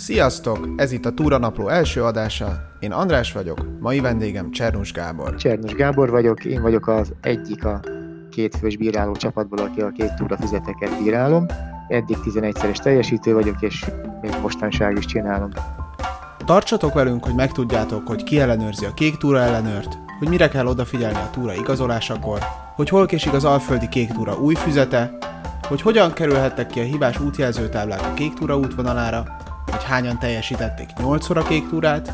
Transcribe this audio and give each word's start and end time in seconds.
Sziasztok! 0.00 0.68
Ez 0.76 0.92
itt 0.92 1.06
a 1.06 1.14
Túra 1.14 1.38
Napló 1.38 1.68
első 1.68 2.02
adása. 2.02 2.70
Én 2.78 2.92
András 2.92 3.32
vagyok, 3.32 3.66
mai 3.80 4.00
vendégem 4.00 4.50
Csernus 4.50 4.92
Gábor. 4.92 5.34
Csernus 5.34 5.72
Gábor 5.72 6.10
vagyok, 6.10 6.44
én 6.44 6.62
vagyok 6.62 6.86
az 6.86 7.12
egyik 7.20 7.64
a 7.64 7.80
két 8.30 8.56
fős 8.56 8.76
bíráló 8.76 9.12
csapatból, 9.12 9.58
aki 9.58 9.80
a 9.80 9.90
két 9.90 10.14
túra 10.14 10.36
füzeteket 10.36 11.02
bírálom. 11.02 11.46
Eddig 11.88 12.16
11-szeres 12.24 12.82
teljesítő 12.82 13.32
vagyok, 13.32 13.62
és 13.62 13.86
még 14.20 14.34
mostanság 14.42 14.96
is 14.96 15.04
csinálom. 15.04 15.50
Tartsatok 16.44 16.92
velünk, 16.92 17.24
hogy 17.24 17.34
megtudjátok, 17.34 18.08
hogy 18.08 18.22
ki 18.22 18.40
ellenőrzi 18.40 18.84
a 18.84 18.94
kék 18.94 19.16
túra 19.16 19.38
ellenőrt, 19.38 19.98
hogy 20.18 20.28
mire 20.28 20.48
kell 20.48 20.66
odafigyelni 20.66 21.18
a 21.18 21.30
túra 21.32 21.54
igazolásakor, 21.54 22.38
hogy 22.74 22.88
hol 22.88 23.06
késik 23.06 23.32
az 23.32 23.44
Alföldi 23.44 23.88
kék 23.88 24.12
túra 24.12 24.38
új 24.38 24.54
füzete, 24.54 25.18
hogy 25.68 25.82
hogyan 25.82 26.12
kerülhettek 26.12 26.66
ki 26.66 26.80
a 26.80 26.84
hibás 26.84 27.20
útjelzőtáblák 27.20 28.02
a 28.02 28.14
kék 28.14 28.34
túra 28.34 28.56
útvonalára, 28.56 29.39
hogy 29.80 29.88
hányan 29.88 30.18
teljesítették 30.18 30.88
8 30.98 31.30
a 31.30 31.42
kék 31.42 31.68
túrát, 31.68 32.12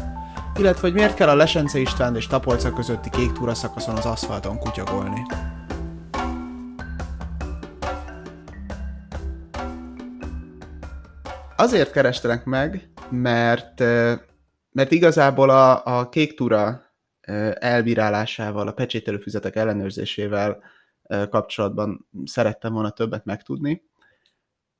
illetve 0.59 0.81
hogy 0.81 0.93
miért 0.93 1.15
kell 1.15 1.29
a 1.29 1.35
Lesence 1.35 1.79
István 1.79 2.17
és 2.17 2.27
Tapolca 2.27 2.73
közötti 2.73 3.11
kék 3.11 3.33
túra 3.33 3.55
szakaszon 3.55 3.97
az 3.97 4.05
aszfalton 4.05 4.59
kutyagolni. 4.59 5.23
Azért 11.57 11.91
kerestelek 11.91 12.45
meg, 12.45 12.91
mert, 13.11 13.81
mert 14.71 14.91
igazából 14.91 15.51
a, 15.51 15.99
a 15.99 16.09
kék 16.09 16.37
túra 16.37 16.83
elbírálásával, 17.55 18.69
a 18.69 18.73
pecsételőfüzetek 18.73 19.57
ellenőrzésével 19.57 20.63
kapcsolatban 21.31 22.09
szerettem 22.25 22.73
volna 22.73 22.91
többet 22.91 23.25
megtudni, 23.25 23.83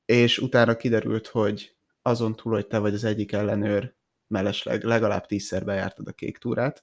és 0.05 0.37
utána 0.37 0.75
kiderült, 0.75 1.27
hogy 1.27 1.76
azon 2.07 2.35
túl, 2.35 2.53
hogy 2.53 2.67
te 2.67 2.77
vagy 2.77 2.93
az 2.93 3.03
egyik 3.03 3.31
ellenőr, 3.31 3.95
mellesleg 4.27 4.83
legalább 4.83 5.25
tízszer 5.25 5.65
bejártad 5.65 6.07
a 6.07 6.11
kék 6.11 6.37
túrát. 6.37 6.81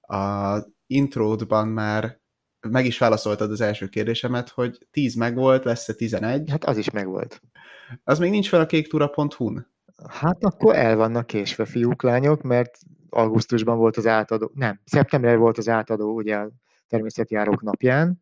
A 0.00 0.58
intródban 0.86 1.68
már 1.68 2.20
meg 2.68 2.86
is 2.86 2.98
válaszoltad 2.98 3.50
az 3.50 3.60
első 3.60 3.88
kérdésemet, 3.88 4.48
hogy 4.48 4.86
10 4.90 5.14
megvolt, 5.14 5.64
lesz-e 5.64 5.94
11? 5.94 6.50
Hát 6.50 6.64
az 6.64 6.76
is 6.76 6.90
megvolt. 6.90 7.42
Az 8.04 8.18
még 8.18 8.30
nincs 8.30 8.48
fel 8.48 8.60
a 8.60 8.66
kéktúra.hu-n? 8.66 9.66
Hát 10.08 10.44
akkor 10.44 10.74
el 10.76 10.96
vannak 10.96 11.26
késve 11.26 11.64
fiúk, 11.64 12.02
lányok, 12.02 12.42
mert 12.42 12.78
augusztusban 13.10 13.78
volt 13.78 13.96
az 13.96 14.06
átadó, 14.06 14.50
nem, 14.54 14.80
szeptemberben 14.84 15.40
volt 15.40 15.58
az 15.58 15.68
átadó 15.68 16.14
ugye 16.14 16.36
a 16.36 16.50
természetjárók 16.88 17.62
napján, 17.62 18.20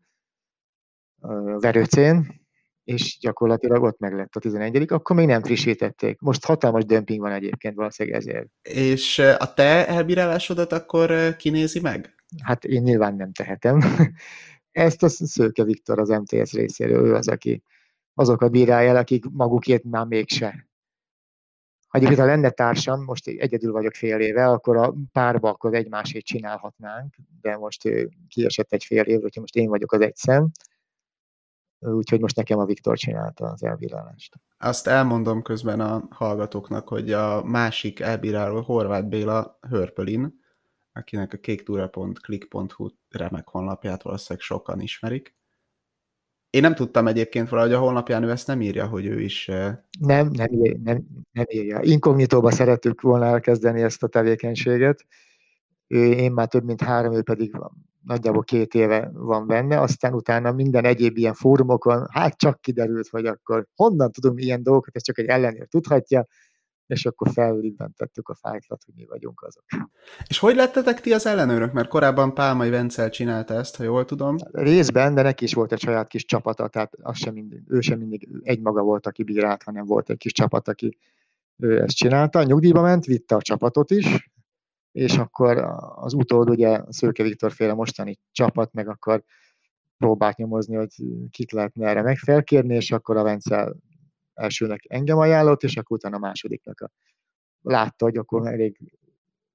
Verőcén, 1.58 2.45
és 2.86 3.18
gyakorlatilag 3.20 3.82
ott 3.82 3.98
meg 3.98 4.14
lett 4.14 4.34
a 4.34 4.40
11 4.40 4.84
akkor 4.88 5.16
még 5.16 5.26
nem 5.26 5.42
frissítették. 5.42 6.20
Most 6.20 6.44
hatalmas 6.44 6.84
dömping 6.84 7.20
van 7.20 7.32
egyébként 7.32 7.74
valószínűleg 7.74 8.18
ezért. 8.18 8.48
És 8.62 9.18
a 9.18 9.54
te 9.54 9.86
elbírálásodat 9.88 10.72
akkor 10.72 11.36
kinézi 11.36 11.80
meg? 11.80 12.14
Hát 12.42 12.64
én 12.64 12.82
nyilván 12.82 13.14
nem 13.14 13.32
tehetem. 13.32 13.80
Ezt 14.70 15.02
a 15.02 15.08
Szőke 15.08 15.64
Viktor 15.64 15.98
az 15.98 16.08
MTS 16.08 16.52
részéről, 16.52 17.06
ő 17.06 17.14
az, 17.14 17.28
aki 17.28 17.62
azokat 18.14 18.50
bírálja 18.50 18.88
el, 18.88 18.96
akik 18.96 19.24
magukért 19.30 19.84
már 19.84 20.06
mégse. 20.06 20.68
Ha 21.88 21.98
egyébként, 21.98 22.20
ha 22.20 22.26
lenne 22.26 22.50
társam, 22.50 23.04
most 23.04 23.28
egyedül 23.28 23.72
vagyok 23.72 23.94
fél 23.94 24.18
éve, 24.20 24.46
akkor 24.46 24.76
a 24.76 24.94
párba 25.12 25.48
akkor 25.48 25.74
egymásét 25.74 26.24
csinálhatnánk, 26.24 27.14
de 27.40 27.56
most 27.56 27.88
kiesett 28.28 28.72
egy 28.72 28.84
fél 28.84 29.02
év, 29.02 29.20
hogyha 29.20 29.40
most 29.40 29.56
én 29.56 29.68
vagyok 29.68 29.92
az 29.92 30.00
egy 30.00 30.16
szem, 30.16 30.50
úgyhogy 31.78 32.20
most 32.20 32.36
nekem 32.36 32.58
a 32.58 32.64
Viktor 32.64 32.96
csinálta 32.96 33.46
az 33.46 33.62
elbírálást. 33.62 34.34
Azt 34.58 34.86
elmondom 34.86 35.42
közben 35.42 35.80
a 35.80 36.08
hallgatóknak, 36.10 36.88
hogy 36.88 37.12
a 37.12 37.44
másik 37.44 38.00
elbíráló 38.00 38.60
Horváth 38.60 39.06
Béla 39.06 39.58
Hörpölin, 39.68 40.40
akinek 40.92 41.32
a 41.32 41.36
kéktúra.click.hu 41.36 42.88
remek 43.10 43.48
honlapját 43.48 44.02
valószínűleg 44.02 44.44
sokan 44.46 44.80
ismerik. 44.80 45.34
Én 46.50 46.60
nem 46.60 46.74
tudtam 46.74 47.06
egyébként 47.06 47.48
valahogy 47.48 47.72
a 47.72 47.78
honlapján 47.78 48.22
ő 48.22 48.30
ezt 48.30 48.46
nem 48.46 48.60
írja, 48.60 48.86
hogy 48.86 49.06
ő 49.06 49.20
is... 49.20 49.46
Nem, 49.46 50.28
nem, 50.32 50.48
nem, 50.82 51.06
nem 51.32 51.44
írja. 51.48 51.80
Inkognitóba 51.82 52.50
szerettük 52.50 53.00
volna 53.00 53.24
elkezdeni 53.24 53.82
ezt 53.82 54.02
a 54.02 54.06
tevékenységet. 54.06 55.06
Én 55.86 56.32
már 56.32 56.48
több 56.48 56.64
mint 56.64 56.80
három, 56.80 57.12
ő 57.14 57.22
pedig 57.22 57.56
nagyjából 58.02 58.42
két 58.42 58.74
éve 58.74 59.10
van 59.12 59.46
benne, 59.46 59.80
aztán 59.80 60.14
utána 60.14 60.52
minden 60.52 60.84
egyéb 60.84 61.16
ilyen 61.16 61.34
fórumokon, 61.34 62.06
hát 62.10 62.36
csak 62.36 62.60
kiderült, 62.60 63.08
hogy 63.08 63.26
akkor 63.26 63.66
honnan 63.74 64.12
tudunk 64.12 64.42
ilyen 64.42 64.62
dolgokat, 64.62 64.96
ez 64.96 65.02
csak 65.02 65.18
egy 65.18 65.26
ellenőr 65.26 65.66
tudhatja, 65.66 66.26
és 66.86 67.06
akkor 67.06 67.30
felülibbentettük 67.32 68.28
a 68.28 68.34
fájtlat, 68.34 68.82
hogy 68.84 68.94
mi 68.96 69.06
vagyunk 69.06 69.42
azok. 69.42 69.64
És 70.28 70.38
hogy 70.38 70.54
lettetek 70.54 71.00
ti 71.00 71.12
az 71.12 71.26
ellenőrök? 71.26 71.72
Mert 71.72 71.88
korábban 71.88 72.34
Pálmai 72.34 72.70
Vencel 72.70 73.10
csinálta 73.10 73.54
ezt, 73.54 73.76
ha 73.76 73.82
jól 73.82 74.04
tudom. 74.04 74.36
Részben, 74.52 75.14
de 75.14 75.22
neki 75.22 75.44
is 75.44 75.54
volt 75.54 75.72
egy 75.72 75.80
saját 75.80 76.08
kis 76.08 76.24
csapata, 76.24 76.68
tehát 76.68 76.92
az 77.02 77.16
sem 77.16 77.34
mindig, 77.34 77.62
ő 77.68 77.80
sem 77.80 77.98
mindig 77.98 78.28
egymaga 78.42 78.82
volt, 78.82 79.06
aki 79.06 79.22
bírált, 79.22 79.62
hanem 79.62 79.84
volt 79.84 80.10
egy 80.10 80.16
kis 80.16 80.32
csapat, 80.32 80.68
aki 80.68 80.98
ő 81.56 81.82
ezt 81.82 81.96
csinálta. 81.96 82.42
Nyugdíjba 82.42 82.82
ment, 82.82 83.04
vitte 83.04 83.34
a 83.34 83.42
csapatot 83.42 83.90
is, 83.90 84.30
és 84.96 85.16
akkor 85.16 85.58
az 85.94 86.14
utód, 86.14 86.50
ugye 86.50 86.80
Szőke 86.88 87.22
Viktor 87.22 87.52
féle 87.52 87.74
mostani 87.74 88.18
csapat, 88.32 88.72
meg 88.72 88.88
akkor 88.88 89.22
próbált 89.96 90.36
nyomozni, 90.36 90.76
hogy 90.76 90.94
kit 91.30 91.52
lehetne 91.52 91.88
erre 91.88 92.02
megfelkérni, 92.02 92.74
és 92.74 92.90
akkor 92.90 93.16
a 93.16 93.22
Vencel 93.22 93.76
elsőnek 94.34 94.84
engem 94.88 95.18
ajánlott, 95.18 95.62
és 95.62 95.76
akkor 95.76 95.96
utána 95.96 96.16
a 96.16 96.18
másodiknak 96.18 96.80
a, 96.80 96.90
látta, 97.62 98.04
hogy 98.04 98.16
akkor 98.16 98.46
elég 98.46 98.78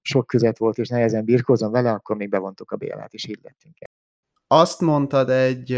sok 0.02 0.28
között 0.28 0.58
volt, 0.58 0.78
és 0.78 0.90
nehezen 0.90 1.26
birkózom 1.26 1.72
vele, 1.72 1.92
akkor 1.92 2.16
még 2.16 2.30
bevontuk 2.30 2.72
a 2.72 2.76
Bélát, 2.76 3.14
és 3.14 3.28
így 3.28 3.40
lettünk 3.42 3.76
el. 3.80 3.90
Azt 4.48 4.82
mondtad 4.82 5.30
egy 5.30 5.78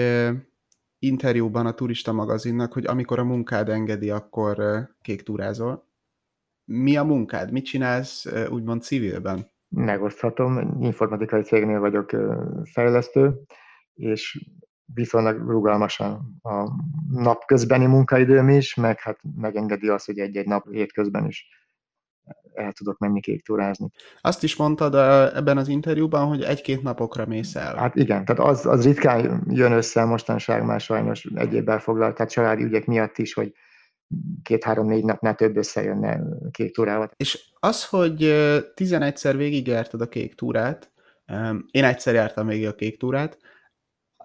interjúban 1.00 1.66
a 1.66 1.74
Turista 1.74 2.12
magazinnak, 2.12 2.74
hogy 2.74 2.86
amikor 2.86 3.20
a 3.20 3.24
munkád 3.24 3.70
engedi, 3.70 4.10
akkor 4.10 4.88
kék 5.02 5.22
túrázol. 5.22 5.88
Mi 6.66 6.96
a 6.96 7.04
munkád? 7.04 7.52
Mit 7.52 7.66
csinálsz 7.66 8.26
úgymond 8.50 8.82
civilben? 8.82 9.52
Megoszthatom. 9.74 10.78
Informatikai 10.82 11.42
cégnél 11.42 11.80
vagyok 11.80 12.10
fejlesztő, 12.64 13.34
és 13.94 14.48
viszonylag 14.94 15.50
rugalmasan 15.50 16.40
a 16.42 16.70
napközbeni 17.12 17.86
munkaidőm 17.86 18.50
is, 18.50 18.76
meg 18.76 19.00
hát 19.00 19.20
megengedi 19.36 19.88
azt, 19.88 20.06
hogy 20.06 20.20
egy-egy 20.20 20.48
nap 20.48 20.72
hétközben 20.72 21.28
is 21.28 21.48
el 22.54 22.72
tudok 22.72 22.98
menni 22.98 23.20
kéktúrázni. 23.20 23.90
Azt 24.22 24.44
is 24.44 24.56
mondtad 24.56 24.96
ebben 25.36 25.58
az 25.58 25.68
interjúban, 25.68 26.28
hogy 26.28 26.42
egy-két 26.42 26.84
napokra 26.84 27.26
mész 27.26 27.56
el. 27.56 27.76
Hát 27.76 27.96
igen, 27.96 28.26
tehát 28.26 28.52
az, 28.52 28.66
az 28.66 28.86
ritkán 28.86 29.44
jön 29.50 29.72
össze 29.72 30.04
mostanság 30.06 30.66
már 30.66 30.82
sajnos 30.82 31.26
egyéb 31.36 31.70
elfoglalt, 31.70 32.16
tehát 32.16 32.32
családi 32.32 32.64
ügyek 32.64 32.86
miatt 32.86 33.18
is, 33.18 33.34
hogy 33.34 33.54
két-három-négy 34.44 35.04
napnál 35.04 35.36
több 35.36 35.58
összejönne 35.58 36.20
kék 36.52 36.74
túrával. 36.74 37.12
És 37.16 37.50
az, 37.60 37.86
hogy 37.86 38.18
11-szer 38.76 39.34
végigjártad 39.38 40.02
a 40.02 40.10
kék 40.10 40.36
túrát, 40.36 40.92
én 41.72 41.84
egyszer 41.84 42.14
jártam 42.14 42.48
végig 42.48 42.68
a 42.68 42.76
kék 42.76 43.00
túrát, 43.00 43.38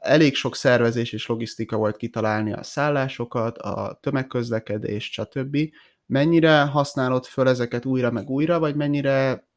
elég 0.01 0.35
sok 0.35 0.57
szervezés 0.57 1.13
és 1.13 1.27
logisztika 1.27 1.77
volt 1.77 1.97
kitalálni 1.97 2.53
a 2.53 2.63
szállásokat, 2.63 3.59
a 3.59 3.99
tömegközlekedés, 4.03 5.05
stb. 5.05 5.59
Mennyire 6.07 6.61
használod 6.61 7.25
föl 7.25 7.49
ezeket 7.49 7.85
újra 7.85 8.11
meg 8.11 8.29
újra, 8.29 8.59
vagy 8.59 8.77
mennyire 8.77 9.48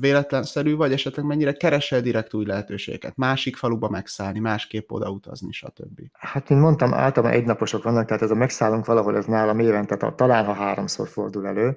véletlenszerű, 0.00 0.76
vagy 0.76 0.92
esetleg 0.92 1.24
mennyire 1.24 1.52
keresel 1.52 2.00
direkt 2.00 2.34
új 2.34 2.44
lehetőségeket, 2.44 3.16
másik 3.16 3.56
faluba 3.56 3.88
megszállni, 3.88 4.38
másképp 4.38 4.90
odautazni, 4.90 5.52
stb. 5.52 6.00
Hát, 6.12 6.48
mint 6.48 6.60
mondtam, 6.60 6.94
általában 6.94 7.36
egynaposok 7.36 7.82
vannak, 7.82 8.06
tehát 8.06 8.22
ez 8.22 8.30
a 8.30 8.34
megszállunk 8.34 8.86
valahol, 8.86 9.16
ez 9.16 9.24
nálam 9.24 9.58
évente, 9.58 9.96
tehát 9.96 10.16
talán 10.16 10.44
ha 10.44 10.52
háromszor 10.52 11.08
fordul 11.08 11.46
elő, 11.46 11.76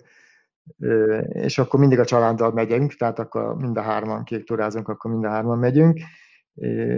és 1.28 1.58
akkor 1.58 1.80
mindig 1.80 2.00
a 2.00 2.06
családdal 2.06 2.52
megyünk, 2.52 2.94
tehát 2.94 3.20
akkor 3.20 3.56
mind 3.56 3.78
a 3.78 3.82
hárman 3.82 4.24
kék 4.24 4.44
turázunk, 4.44 4.88
akkor 4.88 5.12
mind 5.12 5.24
a 5.24 5.30
hárman 5.30 5.58
megyünk, 5.58 6.00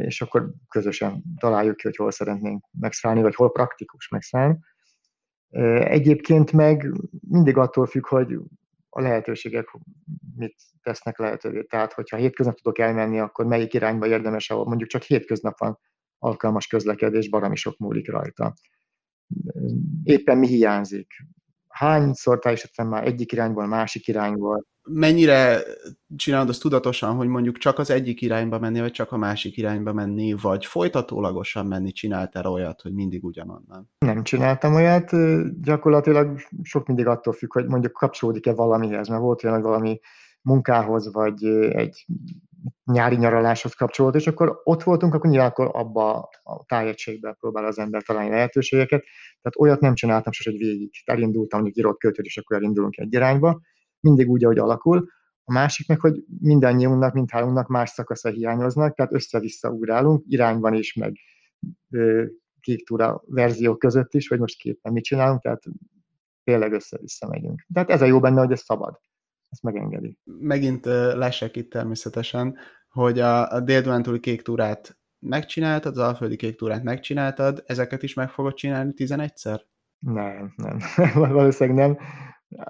és 0.05 0.21
akkor 0.21 0.51
közösen 0.69 1.23
találjuk 1.39 1.75
ki, 1.75 1.83
hogy 1.83 1.95
hol 1.95 2.11
szeretnénk 2.11 2.65
megszállni, 2.79 3.21
vagy 3.21 3.35
hol 3.35 3.51
praktikus 3.51 4.09
megszállni. 4.09 4.59
Egyébként 5.79 6.51
meg 6.51 6.91
mindig 7.29 7.57
attól 7.57 7.85
függ, 7.85 8.07
hogy 8.07 8.37
a 8.97 9.01
lehetőségek 9.01 9.77
mit 10.35 10.55
tesznek 10.81 11.17
lehetővé. 11.17 11.63
Tehát, 11.63 11.93
hogyha 11.93 12.17
hétköznap 12.17 12.55
tudok 12.55 12.79
elmenni, 12.79 13.19
akkor 13.19 13.45
melyik 13.45 13.73
irányba 13.73 14.07
érdemes, 14.07 14.49
ahol 14.49 14.65
mondjuk 14.65 14.89
csak 14.89 15.01
hétköznap 15.01 15.59
van 15.59 15.79
alkalmas 16.17 16.67
közlekedés, 16.67 17.29
baromi 17.29 17.55
sok 17.55 17.77
múlik 17.77 18.11
rajta. 18.11 18.53
Éppen 20.03 20.37
mi 20.37 20.47
hiányzik? 20.47 21.13
Hányszor 21.67 22.39
teljesítettem 22.39 22.87
már 22.87 23.07
egyik 23.07 23.31
irányból, 23.31 23.65
másik 23.65 24.07
irányból? 24.07 24.65
Mennyire 24.85 25.61
csinálod 26.15 26.49
azt 26.49 26.61
tudatosan, 26.61 27.15
hogy 27.15 27.27
mondjuk 27.27 27.57
csak 27.57 27.79
az 27.79 27.89
egyik 27.89 28.21
irányba 28.21 28.59
menni, 28.59 28.79
vagy 28.79 28.91
csak 28.91 29.11
a 29.11 29.17
másik 29.17 29.57
irányba 29.57 29.93
menni, 29.93 30.33
vagy 30.41 30.65
folytatólagosan 30.65 31.65
menni, 31.65 31.91
csináltál 31.91 32.45
olyat, 32.45 32.81
hogy 32.81 32.93
mindig 32.93 33.23
ugyanonnan? 33.23 33.89
Nem 33.97 34.23
csináltam 34.23 34.73
olyat, 34.73 35.11
gyakorlatilag 35.61 36.39
sok 36.61 36.87
mindig 36.87 37.07
attól 37.07 37.33
függ, 37.33 37.53
hogy 37.53 37.65
mondjuk 37.65 37.93
kapcsolódik-e 37.93 38.53
valamihez, 38.53 39.07
mert 39.07 39.21
volt 39.21 39.43
olyan, 39.43 39.55
hogy 39.55 39.65
valami 39.65 39.99
munkához, 40.41 41.13
vagy 41.13 41.43
egy 41.69 42.05
nyári 42.85 43.15
nyaraláshoz 43.15 43.73
kapcsolódott, 43.73 44.21
és 44.21 44.27
akkor 44.27 44.61
ott 44.63 44.83
voltunk, 44.83 45.13
akkor 45.13 45.29
nyilván 45.29 45.49
akkor 45.49 45.69
abba 45.73 46.29
a 46.43 46.63
tájegységben 46.65 47.35
próbál 47.39 47.65
az 47.65 47.79
ember 47.79 48.03
találni 48.03 48.29
lehetőségeket. 48.29 49.03
Tehát 49.41 49.59
olyat 49.59 49.79
nem 49.79 49.93
csináltam 49.93 50.31
sose, 50.31 50.49
hogy 50.49 50.59
végig. 50.59 50.89
Elindultam, 51.05 51.59
mondjuk 51.59 51.85
írott 51.85 51.99
költőt, 51.99 52.25
és 52.25 52.37
akkor 52.37 52.57
elindulunk 52.57 52.97
egy 52.97 53.13
irányba. 53.13 53.61
Mindig 54.05 54.29
úgy, 54.29 54.43
ahogy 54.43 54.57
alakul. 54.57 55.09
A 55.43 55.51
másik 55.51 55.87
meg, 55.87 55.99
hogy 55.99 56.23
mindannyiunknak, 56.39 57.13
mindhármunknak 57.13 57.67
más 57.67 57.89
szakasza 57.89 58.29
hiányoznak, 58.29 58.95
tehát 58.95 59.13
össze-vissza 59.13 59.69
ugrálunk, 59.69 60.23
irányban 60.27 60.73
is, 60.73 60.93
meg 60.93 61.17
ö, 61.89 62.25
kék 62.59 62.85
túra 62.85 63.21
verziók 63.25 63.79
között 63.79 64.13
is, 64.13 64.27
hogy 64.27 64.39
most 64.39 64.57
képen 64.57 64.93
mit 64.93 65.03
csinálunk, 65.03 65.41
tehát 65.41 65.63
tényleg 66.43 66.73
össze-vissza 66.73 67.27
megyünk. 67.27 67.65
Tehát 67.73 67.89
ez 67.89 68.01
a 68.01 68.05
jó 68.05 68.19
benne, 68.19 68.39
hogy 68.39 68.51
ez 68.51 68.61
szabad 68.61 68.99
ezt 69.49 69.63
megengedi. 69.63 70.17
Megint 70.23 70.85
uh, 70.85 71.15
lesek 71.15 71.55
itt 71.55 71.71
természetesen, 71.71 72.57
hogy 72.89 73.19
a, 73.19 73.51
a 73.51 73.59
dél 73.59 74.19
kék 74.19 74.41
túrát 74.41 74.97
megcsináltad, 75.19 75.91
az 75.91 76.03
alföldi 76.03 76.35
kék 76.35 76.55
túrát 76.55 76.83
megcsináltad, 76.83 77.63
ezeket 77.65 78.03
is 78.03 78.13
meg 78.13 78.29
fogod 78.29 78.53
csinálni 78.53 78.93
11-szer? 78.95 79.61
Nem, 79.99 80.53
nem, 80.55 80.77
valószínűleg 81.33 81.87
nem. 81.87 81.97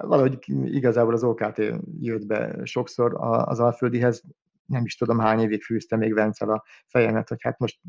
Valahogy 0.01 0.39
igazából 0.63 1.13
az 1.13 1.23
OKT 1.23 1.61
jött 1.99 2.25
be 2.25 2.65
sokszor 2.65 3.15
az 3.19 3.59
alföldihez, 3.59 4.23
nem 4.65 4.85
is 4.85 4.95
tudom 4.95 5.19
hány 5.19 5.39
évig 5.39 5.63
fűzte 5.63 5.95
még 5.95 6.13
Vencel 6.13 6.49
a 6.49 6.63
fejemet, 6.87 7.29
hogy 7.29 7.41
hát 7.41 7.59
most 7.59 7.79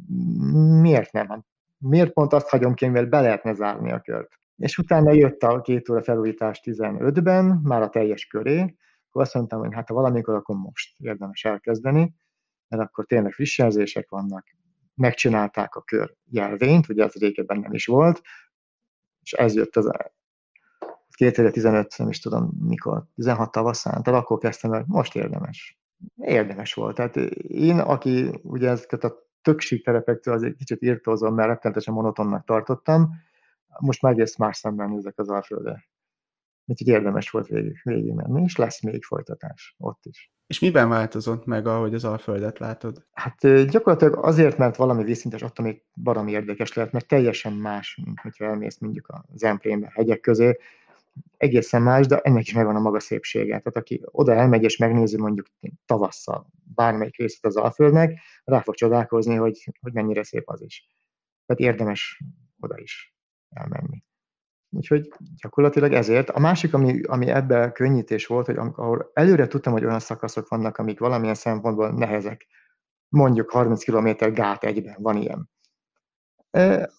miért 0.80 1.12
nem? 1.12 1.28
Hát 1.28 1.44
miért 1.78 2.12
pont 2.12 2.32
azt 2.32 2.48
hagyom 2.48 2.74
ki, 2.74 2.86
mivel 2.86 3.06
be 3.06 3.20
lehetne 3.20 3.54
zárni 3.54 3.92
a 3.92 4.00
kört? 4.00 4.38
És 4.56 4.78
utána 4.78 5.12
jött 5.12 5.42
a 5.42 5.60
két 5.60 5.88
óra 5.88 6.02
felújítás 6.02 6.60
15-ben, 6.64 7.44
már 7.44 7.82
a 7.82 7.88
teljes 7.88 8.26
köré, 8.26 8.74
akkor 9.08 9.22
azt 9.22 9.34
mondtam, 9.34 9.60
hogy 9.60 9.74
hát 9.74 9.88
ha 9.88 9.94
valamikor, 9.94 10.34
akkor 10.34 10.56
most 10.56 11.00
érdemes 11.00 11.44
elkezdeni, 11.44 12.14
mert 12.68 12.82
akkor 12.82 13.06
tényleg 13.06 13.32
friss 13.32 13.58
jelzések 13.58 14.10
vannak, 14.10 14.46
megcsinálták 14.94 15.74
a 15.74 15.82
kör 15.82 16.14
jelvényt, 16.24 16.88
ugye 16.88 17.04
az 17.04 17.14
régebben 17.14 17.58
nem 17.58 17.72
is 17.72 17.86
volt, 17.86 18.20
és 19.22 19.32
ez 19.32 19.54
jött 19.54 19.76
az 19.76 19.90
2015, 21.16 21.94
nem 21.98 22.08
is 22.08 22.20
tudom 22.20 22.50
mikor, 22.60 23.04
16 23.14 23.50
tavaszán, 23.50 24.02
tehát 24.02 24.20
akkor 24.20 24.38
kezdtem 24.38 24.70
hogy 24.70 24.84
most 24.86 25.16
érdemes. 25.16 25.78
Érdemes 26.16 26.74
volt. 26.74 26.94
Tehát 26.94 27.16
én, 27.16 27.78
aki 27.78 28.40
ugye 28.42 28.68
ezeket 28.68 29.04
a 29.04 29.14
tökség 29.42 29.84
terepektől 29.84 30.34
az 30.34 30.42
egy 30.42 30.54
kicsit 30.54 30.82
írtózom, 30.82 31.34
mert 31.34 31.48
rettenetesen 31.48 31.94
monotonnak 31.94 32.44
tartottam, 32.44 33.10
most 33.78 34.02
már 34.02 34.12
egész 34.12 34.36
más 34.36 34.56
szemben 34.56 34.90
nézek 34.90 35.18
az 35.18 35.28
Alföldre. 35.28 35.84
Úgyhogy 36.64 36.88
érdemes 36.88 37.30
volt 37.30 37.46
végig, 37.46 37.80
végig 37.82 38.12
menni, 38.12 38.42
és 38.42 38.56
lesz 38.56 38.82
még 38.82 39.04
folytatás 39.04 39.74
ott 39.78 40.04
is. 40.04 40.32
És 40.46 40.58
miben 40.58 40.88
változott 40.88 41.44
meg, 41.44 41.66
ahogy 41.66 41.94
az 41.94 42.04
Alföldet 42.04 42.58
látod? 42.58 43.06
Hát 43.12 43.68
gyakorlatilag 43.70 44.24
azért, 44.24 44.58
mert 44.58 44.76
valami 44.76 45.04
vízszintes 45.04 45.42
ott, 45.42 45.58
ami 45.58 45.82
baromi 46.02 46.30
érdekes 46.30 46.72
lehet, 46.72 46.92
mert 46.92 47.08
teljesen 47.08 47.52
más, 47.52 48.00
mint 48.04 48.20
hogyha 48.20 48.44
elmész 48.44 48.78
mondjuk 48.78 49.08
a 49.08 49.24
Zemplénbe, 49.34 49.90
hegyek 49.94 50.20
közé, 50.20 50.58
egészen 51.36 51.82
más, 51.82 52.06
de 52.06 52.18
ennek 52.18 52.42
is 52.42 52.52
megvan 52.52 52.76
a 52.76 52.80
maga 52.80 53.00
szépsége. 53.00 53.46
Tehát 53.46 53.76
aki 53.76 54.02
oda 54.04 54.32
elmegy 54.32 54.62
és 54.62 54.76
megnézi 54.76 55.16
mondjuk 55.16 55.46
tavasszal 55.86 56.46
bármelyik 56.74 57.16
részét 57.16 57.44
az 57.44 57.56
Alföldnek, 57.56 58.20
rá 58.44 58.60
fog 58.60 58.74
csodálkozni, 58.74 59.34
hogy, 59.34 59.72
hogy 59.80 59.92
mennyire 59.92 60.22
szép 60.22 60.48
az 60.48 60.62
is. 60.62 60.88
Tehát 61.46 61.72
érdemes 61.72 62.22
oda 62.60 62.78
is 62.78 63.14
elmenni. 63.50 64.04
Úgyhogy 64.70 65.08
gyakorlatilag 65.42 65.92
ezért. 65.92 66.30
A 66.30 66.38
másik, 66.38 66.74
ami, 66.74 67.02
ami 67.02 67.26
ebben 67.26 67.72
könnyítés 67.72 68.26
volt, 68.26 68.46
hogy 68.46 68.56
amikor 68.56 69.10
előre 69.14 69.46
tudtam, 69.46 69.72
hogy 69.72 69.84
olyan 69.84 70.00
szakaszok 70.00 70.48
vannak, 70.48 70.76
amik 70.76 70.98
valamilyen 70.98 71.34
szempontból 71.34 71.90
nehezek, 71.90 72.46
mondjuk 73.08 73.50
30 73.50 73.84
km 73.84 74.32
gát 74.32 74.64
egyben, 74.64 74.96
van 74.98 75.16
ilyen. 75.16 75.50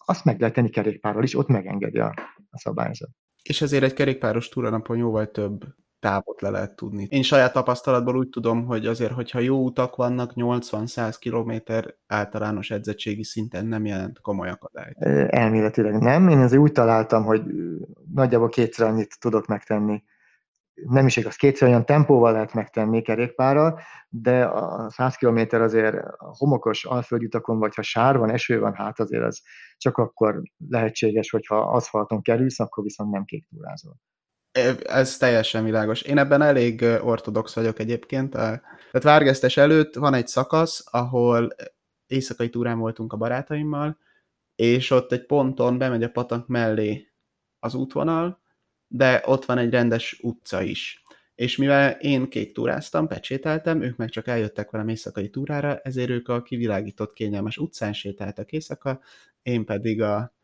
Azt 0.06 0.26
meg 0.26 0.40
lehet 0.40 0.56
tenni 0.56 0.70
kerékpárral 0.70 1.24
is, 1.24 1.36
ott 1.36 1.48
megengedi 1.48 2.00
a, 2.00 2.14
a 2.50 2.60
szabályzat. 2.60 3.10
És 3.48 3.62
ezért 3.62 3.84
egy 3.84 3.94
kerékpáros 3.94 4.50
túranapon 4.50 4.98
jóval 4.98 5.32
több 5.32 5.64
távot 6.00 6.42
le 6.42 6.50
lehet 6.50 6.76
tudni. 6.76 7.08
Én 7.10 7.22
saját 7.22 7.54
tapasztalatból 7.54 8.18
úgy 8.18 8.30
tudom, 8.30 8.66
hogy 8.66 8.86
azért, 8.86 9.12
hogyha 9.12 9.40
jó 9.40 9.64
utak 9.64 9.96
vannak, 9.96 10.32
80-100 10.36 11.16
km 11.20 11.74
általános 12.08 12.72
edzettségi 12.72 13.24
szinten 13.24 13.66
nem 13.66 13.86
jelent 13.86 14.20
komoly 14.22 14.50
akadályt. 14.50 14.98
Elméletileg 15.30 16.00
nem. 16.00 16.28
Én 16.28 16.40
azért 16.40 16.62
úgy 16.62 16.72
találtam, 16.72 17.24
hogy 17.24 17.42
nagyjából 18.14 18.50
kétszer 18.50 18.88
annyit 18.88 19.20
tudok 19.20 19.46
megtenni. 19.48 20.04
Nem 20.84 21.06
is 21.06 21.18
igaz, 21.18 21.36
kétszer 21.36 21.68
olyan 21.68 21.86
tempóval 21.86 22.32
lehet 22.32 22.54
megtenni 22.54 23.02
kerékpárral, 23.02 23.80
de 24.10 24.44
a 24.44 24.90
100 24.90 25.16
km 25.16 25.40
azért 25.50 25.96
homokos 26.18 26.86
alföldi 26.86 27.26
utakon, 27.26 27.60
vagy 27.60 27.76
ha 27.76 27.82
sár 27.82 28.18
van, 28.18 28.30
eső 28.30 28.60
van, 28.60 28.74
hát 28.74 29.00
azért 29.00 29.24
az 29.24 29.42
csak 29.78 29.98
akkor 29.98 30.42
lehetséges, 30.70 31.30
hogyha 31.30 31.58
aszfalton 31.58 32.22
kerülsz, 32.22 32.60
akkor 32.60 32.84
viszont 32.84 33.12
nem 33.12 33.26
kék 33.26 33.48
túrázol. 33.48 33.98
Ez 34.84 35.18
teljesen 35.18 35.64
világos. 35.64 36.02
Én 36.02 36.18
ebben 36.18 36.42
elég 36.42 36.82
ortodox 37.02 37.56
vagyok 37.56 37.80
egyébként. 37.80 38.30
Tehát 38.30 39.04
Várgesztes 39.04 39.58
előtt 39.58 39.96
van 39.96 40.14
egy 40.14 40.28
szakasz, 40.28 40.84
ahol 40.92 41.48
éjszakai 42.08 42.50
túrán 42.50 42.80
voltunk 42.80 43.14
a 43.14 43.18
barátaimmal, 43.18 43.98
és 44.56 44.92
ott 44.92 45.12
egy 45.12 45.26
ponton 45.26 45.78
bemegy 45.78 46.04
a 46.04 46.10
patak 46.10 46.48
mellé 46.48 47.08
az 47.60 47.76
útvonal, 47.76 48.42
de 48.88 49.22
ott 49.26 49.46
van 49.46 49.58
egy 49.58 49.72
rendes 49.72 50.20
utca 50.22 50.62
is. 50.62 51.04
És 51.36 51.58
mivel 51.58 51.92
én 51.92 52.30
kék 52.30 52.54
túráztam, 52.54 53.08
pecsételtem, 53.08 53.82
ők 53.82 53.98
meg 53.98 54.10
csak 54.10 54.28
eljöttek 54.28 54.72
velem 54.72 54.88
éjszakai 54.88 55.30
túrára, 55.30 55.78
ezért 55.78 56.10
ők 56.10 56.28
a 56.28 56.42
kivilágított 56.42 57.14
kényelmes 57.14 57.58
utcán 57.58 57.94
sétáltak 57.94 58.52
éjszaka, 58.52 59.00
én 59.42 59.66
pedig 59.66 60.02
a 60.02 60.36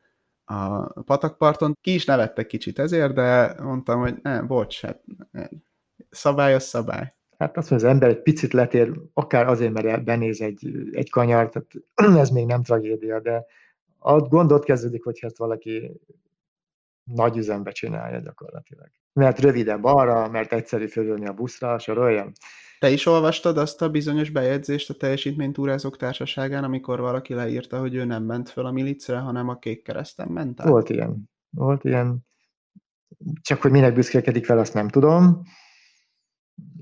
a 0.46 1.02
patakparton. 1.02 1.78
Ki 1.82 1.94
is 1.94 2.06
nevettek 2.06 2.46
kicsit 2.46 2.80
ezért, 2.80 3.14
de 3.14 3.56
mondtam, 3.62 4.00
hogy 4.00 4.16
nem, 4.22 4.48
bocs, 4.48 4.82
hát 4.82 5.04
szabály 6.10 6.54
az 6.54 6.64
szabály. 6.64 7.14
Hát 7.38 7.58
azt 7.58 7.70
mondja, 7.70 7.88
az 7.88 7.94
ember 7.94 8.10
egy 8.10 8.22
picit 8.22 8.54
letér, 8.54 8.92
akár 9.14 9.48
azért, 9.48 9.74
mert 9.74 10.04
benéz 10.04 10.42
egy, 10.42 10.90
egy 10.92 11.10
kanyar, 11.10 11.50
tehát 11.50 11.72
ez 12.22 12.30
még 12.30 12.46
nem 12.46 12.64
tragédia, 12.64 13.20
de 13.20 13.46
a 13.98 14.20
gondot 14.20 14.64
kezdődik, 14.64 15.04
hogyha 15.04 15.28
ezt 15.28 15.38
valaki 15.38 15.92
nagy 17.04 17.38
üzembe 17.38 17.72
csinálja 17.72 18.20
gyakorlatilag. 18.20 18.90
Mert 19.14 19.40
rövidebb 19.40 19.84
arra, 19.84 20.30
mert 20.30 20.54
egyszerű 20.54 20.88
fölülni 20.88 21.28
a 21.28 21.34
buszra, 21.34 21.80
soroljam. 21.80 22.32
Te 22.80 22.90
is 22.90 23.06
olvastad 23.06 23.58
azt 23.58 23.82
a 23.82 23.90
bizonyos 23.90 24.30
bejegyzést 24.30 24.90
a 24.90 24.94
teljesítménytúrázók 24.94 25.98
társaságán, 25.98 26.64
amikor 26.64 27.00
valaki 27.00 27.34
leírta, 27.34 27.80
hogy 27.80 27.96
ő 27.96 28.06
nem 28.06 28.24
ment 28.24 28.50
föl 28.50 28.66
a 28.66 28.72
milicre, 28.72 29.18
hanem 29.18 29.50
a 29.50 29.60
kék 29.60 29.84
kereszten 29.84 30.28
ment 30.28 30.62
át? 30.62 30.68
Volt 30.68 30.90
ilyen. 30.90 31.30
Volt 31.50 31.84
ilyen. 31.84 32.26
Csak 33.42 33.62
hogy 33.62 33.72
minek 33.72 33.94
büszkélkedik 33.94 34.46
fel, 34.46 34.60
azt 34.60 34.74
nem 34.74 34.90
tudom. 34.90 35.42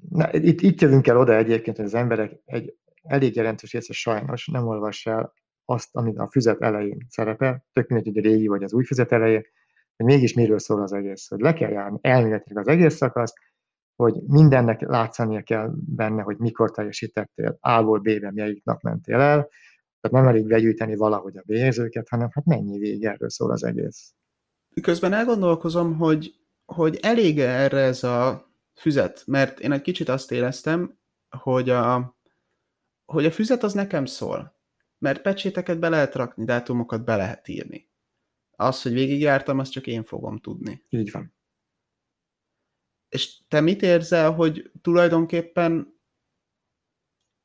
Na, 0.09 0.33
itt, 0.33 0.61
itt 0.61 0.81
jövünk 0.81 1.07
el 1.07 1.17
oda 1.17 1.35
egyébként, 1.35 1.75
hogy 1.75 1.85
az 1.85 1.93
emberek 1.93 2.41
egy 2.45 2.75
elég 3.03 3.35
jelentős 3.35 3.71
része 3.71 3.93
sajnos 3.93 4.47
nem 4.47 4.67
olvas 4.67 5.05
el 5.05 5.33
azt, 5.65 5.95
amit 5.95 6.17
a 6.17 6.29
füzet 6.31 6.61
elején 6.61 7.05
szerepel, 7.09 7.65
tök 7.73 7.87
mindegy, 7.87 8.13
hogy 8.13 8.25
a 8.25 8.29
régi 8.29 8.47
vagy 8.47 8.63
az 8.63 8.73
új 8.73 8.83
füzet 8.83 9.11
elején, 9.11 9.43
hogy 10.01 10.13
mégis 10.13 10.33
miről 10.33 10.59
szól 10.59 10.81
az 10.81 10.93
egész, 10.93 11.27
hogy 11.27 11.39
le 11.39 11.53
kell 11.53 11.71
járni 11.71 11.97
elméletileg 12.01 12.67
az 12.67 12.73
egész 12.73 12.95
szakaszt, 12.95 13.35
hogy 13.95 14.13
mindennek 14.27 14.81
látszania 14.81 15.41
kell 15.41 15.71
benne, 15.85 16.21
hogy 16.21 16.37
mikor 16.37 16.71
teljesítettél, 16.71 17.57
A-ból 17.59 17.99
B-be 17.99 18.31
melyik 18.31 18.63
nap 18.63 18.81
mentél 18.81 19.19
el, 19.19 19.49
tehát 19.99 20.17
nem 20.17 20.27
elég 20.27 20.47
begyűjteni 20.47 20.95
valahogy 20.95 21.37
a 21.37 21.43
bélyegzőket, 21.45 22.09
hanem 22.09 22.29
hát 22.31 22.45
mennyi 22.45 22.77
végig 22.77 23.05
erről 23.05 23.29
szól 23.29 23.51
az 23.51 23.63
egész. 23.63 24.13
Közben 24.81 25.13
elgondolkozom, 25.13 25.97
hogy, 25.97 26.33
hogy 26.65 26.99
elég 27.01 27.39
erre 27.39 27.79
ez 27.79 28.03
a 28.03 28.49
füzet, 28.79 29.23
mert 29.25 29.59
én 29.59 29.71
egy 29.71 29.81
kicsit 29.81 30.09
azt 30.09 30.31
éreztem, 30.31 30.97
hogy 31.37 31.69
a, 31.69 32.15
hogy 33.05 33.25
a 33.25 33.31
füzet 33.31 33.63
az 33.63 33.73
nekem 33.73 34.05
szól, 34.05 34.59
mert 34.97 35.21
pecséteket 35.21 35.79
be 35.79 35.89
lehet 35.89 36.15
rakni, 36.15 36.45
dátumokat 36.45 37.05
be 37.05 37.15
lehet 37.15 37.47
írni. 37.47 37.90
Az, 38.61 38.81
hogy 38.81 38.93
végigjártam, 38.93 39.59
azt 39.59 39.71
csak 39.71 39.87
én 39.87 40.03
fogom 40.03 40.37
tudni. 40.37 40.85
Így 40.89 41.11
van. 41.11 41.33
És 43.09 43.37
te 43.47 43.61
mit 43.61 43.81
érzel, 43.81 44.31
hogy 44.31 44.71
tulajdonképpen 44.81 45.99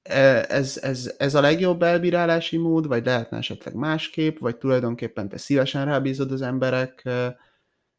e, 0.02 0.44
ez, 0.48 0.76
ez, 0.76 1.14
ez 1.18 1.34
a 1.34 1.40
legjobb 1.40 1.82
elbírálási 1.82 2.56
mód, 2.56 2.86
vagy 2.86 3.04
lehetne 3.04 3.36
esetleg 3.36 3.74
másképp, 3.74 4.38
vagy 4.38 4.56
tulajdonképpen 4.56 5.28
te 5.28 5.36
szívesen 5.36 5.84
rábízod 5.84 6.32
az 6.32 6.42
emberek, 6.42 7.04
e, 7.04 7.38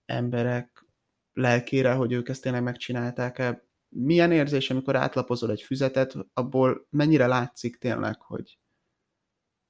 emberek 0.06 0.86
lelkére, 1.34 1.94
hogy 1.94 2.12
ők 2.12 2.30
ezt 2.30 2.42
tényleg 2.42 2.64
megcsinálták-e? 2.64 3.68
milyen 3.90 4.32
érzés, 4.32 4.70
amikor 4.70 4.96
átlapozol 4.96 5.52
egy 5.52 5.62
füzetet, 5.62 6.16
abból 6.34 6.88
mennyire 6.90 7.28
látszik 7.28 7.78
tényleg, 7.78 8.22
hogy, 8.22 8.60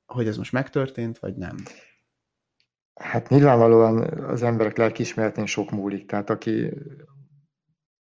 hogy 0.06 0.28
ez 0.28 0.38
most 0.38 0.52
megtörtént, 0.52 1.20
vagy 1.20 1.36
nem? 1.36 1.56
Hát 2.98 3.30
nyilvánvalóan 3.30 4.24
az 4.24 4.44
emberek 4.44 4.78
lelkiismeretén 4.78 5.46
sok 5.46 5.72
múlik. 5.72 6.08
Tehát 6.08 6.30
aki 6.30 6.74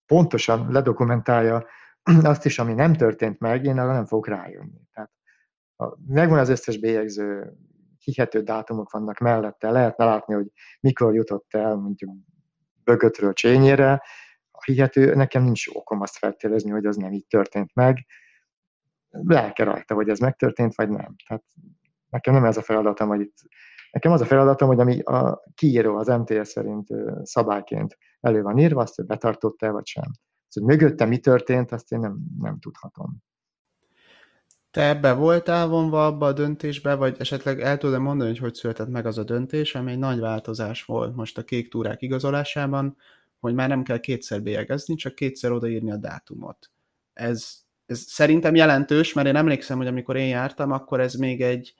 pontosan 0.06 0.72
ledokumentálja 0.72 1.66
azt 2.24 2.46
is, 2.46 2.60
ami 2.60 2.74
nem 2.74 2.94
történt 2.94 3.40
meg, 3.40 3.66
én 3.66 3.80
arra 3.80 3.94
nem 3.94 4.06
fogok 4.06 4.28
rájönni. 4.28 4.82
Tehát 4.94 5.12
ha 5.76 5.98
megvan 6.08 6.40
az 6.40 6.50
összes 6.50 6.80
bélyegző, 6.80 7.54
hihető 8.04 8.42
dátumok 8.42 8.92
vannak 8.92 9.20
mellette, 9.20 9.72
lehetne 9.72 10.06
látni, 10.06 10.34
hogy 10.34 10.52
mikor 10.80 11.16
jutott 11.16 11.54
el 11.54 11.76
mondjuk 11.76 12.12
bögötről 12.84 13.34
csényére, 13.34 14.02
a 14.52 14.64
hihető, 14.64 15.16
nekem 15.16 15.44
nincs 15.44 15.68
okom 15.68 16.02
azt 16.02 16.18
feltételezni, 16.18 16.72
hogy 16.72 16.86
az 16.86 16.96
nem 16.96 17.12
így 17.12 17.28
történt 17.28 17.74
meg. 17.74 18.06
Lelke 19.10 19.64
rajta, 19.64 19.94
hogy 19.94 20.10
ez 20.10 20.20
megtörtént, 20.20 20.76
vagy 20.76 20.90
nem. 20.90 21.16
Tehát 21.28 21.44
nekem 22.10 22.34
nem 22.34 22.46
ez 22.46 22.58
a 22.58 22.62
feladatom, 22.62 23.08
hogy 23.08 23.20
itt 23.20 23.38
Nekem 23.94 24.12
az 24.12 24.22
a 24.22 24.26
feladatom, 24.26 24.68
hogy 24.68 24.80
ami 24.80 25.00
a 25.00 25.44
kiíró 25.56 25.96
az 25.96 26.08
MTS 26.08 26.48
szerint 26.48 26.88
szabályként 27.24 27.98
elő 28.20 28.42
van 28.42 28.58
írva, 28.58 28.82
azt 28.82 28.96
hogy 28.96 29.06
betartotta-e 29.06 29.72
vagy 29.72 29.86
sem. 29.86 30.12
Szóval 30.48 30.76
mögötte 30.76 31.06
mi 31.06 31.18
történt, 31.18 31.72
azt 31.72 31.92
én 31.92 32.00
nem, 32.00 32.18
nem 32.40 32.60
tudhatom. 32.60 33.18
Te 34.72 34.88
ebbe 34.88 35.14
voltál 35.14 35.68
vonva 35.68 36.06
abba 36.06 36.26
a 36.26 36.34
döntésbe, 36.34 36.96
vagy 36.96 37.16
esetleg 37.20 37.62
el 37.62 37.78
tudod 37.78 38.00
mondani, 38.00 38.30
hogy 38.30 38.40
hogy 38.40 38.54
született 38.54 38.88
meg 38.88 39.06
az 39.06 39.18
a 39.18 39.24
döntés, 39.24 39.76
ami 39.76 39.92
egy 39.92 39.98
nagy 39.98 40.20
változás 40.20 40.86
volt 40.86 41.16
most 41.16 41.38
a 41.38 41.44
kék 41.44 41.70
túrák 41.70 42.02
igazolásában, 42.02 42.98
hogy 43.40 43.54
már 43.54 43.70
nem 43.70 43.84
kell 43.84 44.00
kétszer 44.00 44.42
bélyegezni, 44.42 44.96
csak 44.96 45.16
kétszer 45.16 45.52
odaírni 45.52 45.92
a 45.92 45.98
dátumot. 45.98 46.72
Ez, 47.14 47.56
ez 47.86 48.00
szerintem 48.00 48.56
jelentős, 48.56 49.14
mert 49.14 49.28
én 49.28 49.36
emlékszem, 49.36 49.78
hogy 49.78 49.88
amikor 49.88 50.16
én 50.16 50.28
jártam, 50.28 50.72
akkor 50.72 51.00
ez 51.00 51.14
még 51.14 51.42
egy, 51.42 51.74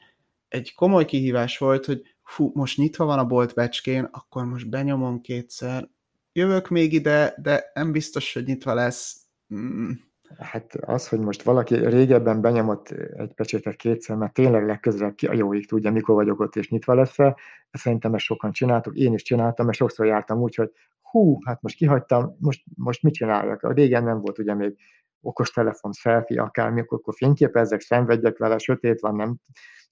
egy 0.54 0.74
komoly 0.76 1.06
kihívás 1.06 1.58
volt, 1.58 1.86
hogy 1.86 2.02
fú, 2.24 2.52
most 2.54 2.78
nyitva 2.78 3.06
van 3.06 3.20
a 3.20 3.26
bolt 3.26 3.54
becskén, 3.54 4.04
akkor 4.12 4.46
most 4.46 4.70
benyomom 4.70 5.22
kétszer, 5.22 5.90
jövök 6.34 6.70
még 6.70 6.94
ide, 6.94 7.34
de 7.42 7.72
nem 7.74 7.92
biztos, 7.92 8.34
hogy 8.34 8.46
nyitva 8.46 8.74
lesz. 8.74 9.22
Mm. 9.56 9.92
Hát 10.38 10.76
az, 10.76 11.08
hogy 11.08 11.20
most 11.20 11.42
valaki 11.42 11.76
régebben 11.76 12.42
benyomott 12.42 12.90
egy 12.92 13.34
pecsétet 13.34 13.76
kétszer, 13.76 14.16
mert 14.16 14.34
tényleg 14.34 14.66
legközelebb 14.66 15.16
ki 15.16 15.26
a 15.26 15.34
jóig 15.34 15.68
tudja, 15.68 15.92
mikor 15.92 16.16
vagyok 16.16 16.40
ott 16.40 16.56
és 16.56 16.70
nyitva 16.70 16.94
lesz-e, 16.94 17.36
szerintem 17.72 18.14
ezt 18.14 18.26
sokan 18.26 18.52
csináltuk, 18.52 18.96
én 18.96 19.14
is 19.14 19.22
csináltam, 19.22 19.66
mert 19.66 19.78
sokszor 19.78 20.06
jártam 20.06 20.42
úgy, 20.42 20.56
hogy 20.56 20.72
hú, 21.02 21.38
hát 21.46 21.62
most 21.62 21.76
kihagytam, 21.76 22.36
most, 22.40 22.64
most 22.76 23.04
mit 23.04 23.14
csináljak? 23.14 23.64
A 23.64 23.74
régen 23.74 24.04
nem 24.04 24.20
volt 24.20 24.40
ugye 24.40 24.54
még 24.54 24.78
okostelefon, 25.24 25.92
selfie, 25.92 26.42
akármi, 26.42 26.82
akkor, 26.82 26.98
akkor 26.98 27.14
fényképezzek, 27.14 27.82
szenvedjek 27.82 28.38
vele, 28.38 28.58
sötét 28.58 29.00
van, 29.00 29.16
nem 29.16 29.38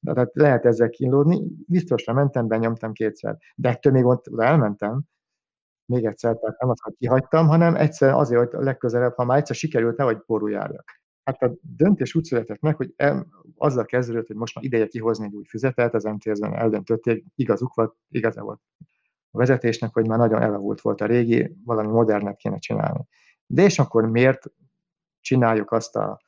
de 0.04 0.14
tehát 0.14 0.30
lehet 0.34 0.66
ezzel 0.66 0.90
kínlódni. 0.90 1.42
Biztosra 1.68 2.14
mentem, 2.14 2.48
benyomtam 2.48 2.94
kétszer. 2.94 3.38
De 3.56 3.70
ettől 3.70 3.94
még 3.94 4.06
ott 4.06 4.26
elmentem, 4.38 5.04
még 5.86 6.06
egyszer, 6.06 6.38
tehát 6.38 6.60
nem 6.60 6.70
azt, 6.70 6.82
hogy 6.82 6.96
kihagytam, 6.98 7.48
hanem 7.48 7.76
egyszer 7.76 8.14
azért, 8.14 8.54
hogy 8.54 8.64
legközelebb, 8.64 9.16
ha 9.16 9.26
már 9.26 9.38
egyszer 9.38 9.56
sikerült, 9.56 9.98
nehogy 9.98 10.18
porú 10.26 10.48
járjak. 10.48 11.00
Hát 11.24 11.42
a 11.42 11.54
döntés 11.62 12.16
úgy 12.16 12.24
született 12.24 12.60
meg, 12.60 12.76
hogy 12.76 12.94
el, 12.96 13.28
azzal 13.58 13.86
kezdődött, 13.86 14.28
hogy 14.28 14.36
most 14.36 14.56
már 14.56 14.64
ideje 14.64 14.88
kihozni 14.88 15.26
egy 15.26 15.34
új 15.34 15.44
füzetet, 15.44 15.94
az 15.94 16.04
MTS-ben 16.04 16.56
eldöntötték, 16.56 17.26
igazuk 17.36 17.74
volt, 17.74 17.96
igaza 18.10 18.42
volt 18.42 18.62
a 19.32 19.38
vezetésnek, 19.38 19.94
hogy 19.94 20.08
már 20.08 20.18
nagyon 20.18 20.42
elavult 20.42 20.82
volt 20.82 21.02
a 21.02 21.06
régi, 21.06 21.58
valami 21.66 21.88
modernet 21.88 22.38
kéne 22.38 22.58
csinálni. 22.58 23.08
De 23.46 23.64
és 23.64 23.80
akkor 23.80 24.10
miért 24.10 24.52
csináljuk 25.22 25.72
azt 25.72 25.96
a, 25.96 26.22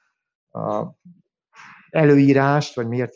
a 0.49 0.95
előírást, 1.89 2.75
vagy 2.75 2.87
miért 2.87 3.15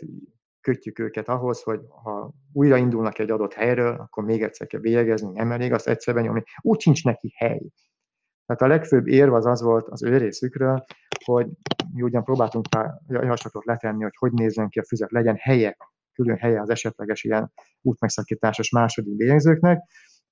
kötjük 0.62 1.00
őket 1.00 1.27
ahhoz, 1.27 1.62
hogy 1.63 1.79
ha 2.03 2.34
újraindulnak 2.53 3.19
egy 3.19 3.31
adott 3.31 3.53
helyről, 3.53 3.93
akkor 4.00 4.24
még 4.24 4.43
egyszer 4.43 4.67
kell 4.67 4.79
bélyegezni, 4.79 5.31
nem 5.31 5.51
elég 5.51 5.74
azt 5.74 5.88
egyszer 5.88 6.13
benyomni. 6.13 6.43
Úgy 6.62 6.79
sincs 6.79 7.03
neki 7.03 7.34
hely. 7.36 7.62
Tehát 8.46 8.62
a 8.62 8.67
legfőbb 8.67 9.07
érv 9.07 9.34
az 9.34 9.46
az 9.46 9.62
volt 9.62 9.88
az 9.88 10.03
ő 10.03 10.17
részükről, 10.17 10.84
hogy 11.24 11.48
mi 11.93 12.01
ugyan 12.01 12.24
próbáltunk 12.24 12.65
javaslatot 13.07 13.65
letenni, 13.65 14.03
hogy 14.03 14.15
hogy 14.17 14.31
nézzen 14.31 14.69
ki 14.69 14.79
a 14.79 14.84
füzet, 14.84 15.12
legyen 15.12 15.36
helye, 15.39 15.77
külön 16.13 16.38
helye 16.38 16.62
az 16.62 16.69
esetleges 16.69 17.24
ilyen 17.24 17.51
útmegszakításos 17.81 18.69
második 18.69 19.15
bélyegzőknek, 19.15 19.79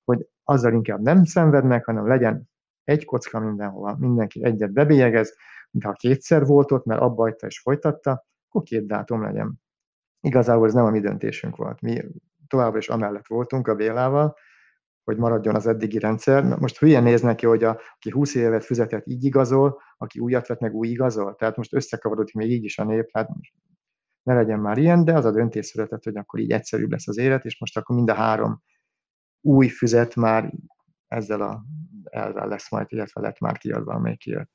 hogy 0.04 0.26
azzal 0.44 0.72
inkább 0.72 1.00
nem 1.00 1.24
szenvednek, 1.24 1.84
hanem 1.84 2.06
legyen 2.06 2.48
egy 2.86 3.04
kocka 3.04 3.38
mindenhova, 3.38 3.96
mindenki 3.98 4.44
egyet 4.44 4.72
bebélyegez, 4.72 5.36
de 5.70 5.86
ha 5.86 5.92
kétszer 5.92 6.46
volt 6.46 6.72
ott, 6.72 6.84
mert 6.84 7.00
abba 7.00 7.28
és 7.28 7.60
folytatta, 7.60 8.26
akkor 8.48 8.62
két 8.62 8.86
dátum 8.86 9.22
legyen. 9.22 9.60
Igazából 10.20 10.66
ez 10.66 10.74
nem 10.74 10.84
a 10.84 10.90
mi 10.90 11.00
döntésünk 11.00 11.56
volt. 11.56 11.80
Mi 11.80 12.02
továbbra 12.48 12.78
is 12.78 12.88
amellett 12.88 13.26
voltunk 13.26 13.68
a 13.68 13.74
Bélával, 13.74 14.36
hogy 15.04 15.16
maradjon 15.16 15.54
az 15.54 15.66
eddigi 15.66 15.98
rendszer. 15.98 16.58
Most 16.58 16.78
hülyen 16.78 17.02
néz 17.02 17.20
neki, 17.20 17.46
hogy 17.46 17.64
a, 17.64 17.80
aki 17.94 18.10
20 18.10 18.34
évet 18.34 18.64
füzetet 18.64 19.06
így 19.06 19.24
igazol, 19.24 19.80
aki 19.96 20.18
újat 20.18 20.46
vett 20.46 20.60
meg 20.60 20.74
új 20.74 20.88
igazol. 20.88 21.34
Tehát 21.34 21.56
most 21.56 21.74
összekavarodik 21.74 22.34
még 22.34 22.50
így 22.50 22.64
is 22.64 22.78
a 22.78 22.84
nép, 22.84 23.08
hát 23.12 23.28
ne 24.22 24.34
legyen 24.34 24.60
már 24.60 24.78
ilyen, 24.78 25.04
de 25.04 25.12
az 25.12 25.24
a 25.24 25.30
döntés 25.30 25.66
született, 25.66 26.04
hogy 26.04 26.16
akkor 26.16 26.40
így 26.40 26.50
egyszerűbb 26.50 26.90
lesz 26.90 27.08
az 27.08 27.18
élet, 27.18 27.44
és 27.44 27.60
most 27.60 27.76
akkor 27.76 27.96
mind 27.96 28.10
a 28.10 28.14
három 28.14 28.62
új 29.40 29.68
füzet 29.68 30.14
már 30.14 30.52
ezzel 31.08 31.40
a 31.40 31.64
elvel 32.10 32.48
lesz 32.48 32.70
majd, 32.70 32.86
illetve 32.88 33.20
lett 33.20 33.38
már 33.38 33.58
kiadva, 33.58 33.94
amely 33.94 34.16
kijött. 34.16 34.52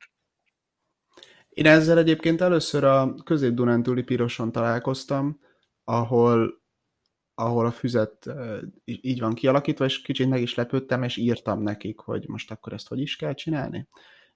Én 1.50 1.65
ezzel 1.65 1.98
egyébként 1.98 2.41
először 2.41 2.84
a 2.84 3.13
közép-dunántúli 3.24 4.03
piroson 4.03 4.51
találkoztam, 4.51 5.39
ahol, 5.84 6.62
ahol 7.34 7.65
a 7.65 7.72
füzet 7.72 8.29
így 8.84 9.20
van 9.20 9.34
kialakítva, 9.34 9.86
és 9.86 10.01
kicsit 10.01 10.29
meg 10.29 10.41
is 10.41 10.55
lepődtem, 10.55 11.03
és 11.03 11.17
írtam 11.17 11.62
nekik, 11.62 12.00
hogy 12.00 12.27
most 12.27 12.51
akkor 12.51 12.74
ezt 12.74 12.88
hogy 12.88 13.00
is 13.00 13.15
kell 13.15 13.34
csinálni. 13.34 13.88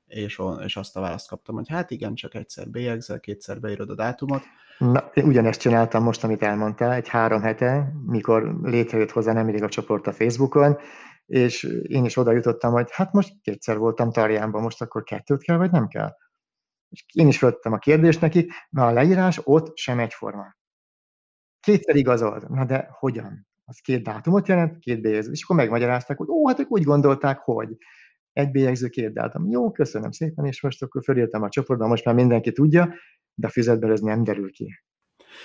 És, 0.05 0.41
és 0.63 0.77
azt 0.77 0.97
a 0.97 0.99
választ 0.99 1.27
kaptam, 1.27 1.55
hogy 1.55 1.69
hát 1.69 1.91
igen, 1.91 2.15
csak 2.15 2.33
egyszer 2.33 2.69
bélyegzel, 2.69 3.19
kétszer 3.19 3.59
beírod 3.59 3.89
a 3.89 3.95
dátumot. 3.95 4.43
Na, 4.77 5.11
én 5.13 5.25
ugyanezt 5.25 5.59
csináltam 5.59 6.03
most, 6.03 6.23
amit 6.23 6.41
elmondtál, 6.41 6.91
egy 6.91 7.07
három 7.07 7.41
hete, 7.41 7.93
mikor 8.05 8.59
létrejött 8.61 9.11
hozzá 9.11 9.33
nem 9.33 9.63
a 9.63 9.69
csoport 9.69 10.07
a 10.07 10.13
Facebookon, 10.13 10.77
és 11.25 11.63
én 11.87 12.05
is 12.05 12.17
oda 12.17 12.31
jutottam, 12.31 12.71
hogy 12.71 12.87
hát 12.91 13.13
most 13.13 13.33
kétszer 13.41 13.77
voltam 13.77 14.11
Tarjánban, 14.11 14.61
most 14.61 14.81
akkor 14.81 15.03
kettőt 15.03 15.43
kell, 15.43 15.57
vagy 15.57 15.71
nem 15.71 15.87
kell? 15.87 16.11
És 16.89 17.05
én 17.13 17.27
is 17.27 17.37
föltettem 17.37 17.73
a 17.73 17.77
kérdést 17.77 18.21
nekik, 18.21 18.51
na 18.69 18.87
a 18.87 18.91
leírás 18.91 19.39
ott 19.43 19.77
sem 19.77 19.99
egyforma. 19.99 20.55
Kétszer 21.59 21.95
igazolt. 21.95 22.49
Na 22.49 22.65
de 22.65 22.87
hogyan? 22.91 23.47
Az 23.65 23.79
két 23.79 24.03
dátumot 24.03 24.47
jelent, 24.47 24.79
két 24.79 25.01
bélyegző. 25.01 25.31
És 25.31 25.43
akkor 25.43 25.55
megmagyarázták, 25.55 26.17
hogy 26.17 26.29
ó, 26.29 26.47
hát 26.47 26.59
ők 26.59 26.71
úgy 26.71 26.83
gondolták, 26.83 27.39
hogy 27.39 27.77
egy 28.33 28.51
bélyegző, 28.51 28.87
két 28.87 29.13
dátum. 29.13 29.49
Jó, 29.49 29.71
köszönöm 29.71 30.11
szépen, 30.11 30.45
és 30.45 30.61
most 30.61 30.83
akkor 30.83 31.03
fölírtam 31.03 31.43
a 31.43 31.49
csoportba, 31.49 31.87
most 31.87 32.05
már 32.05 32.15
mindenki 32.15 32.51
tudja, 32.51 32.93
de 33.33 33.47
a 33.47 33.49
füzetből 33.49 33.91
ez 33.91 33.99
nem 33.99 34.23
derül 34.23 34.51
ki. 34.51 34.81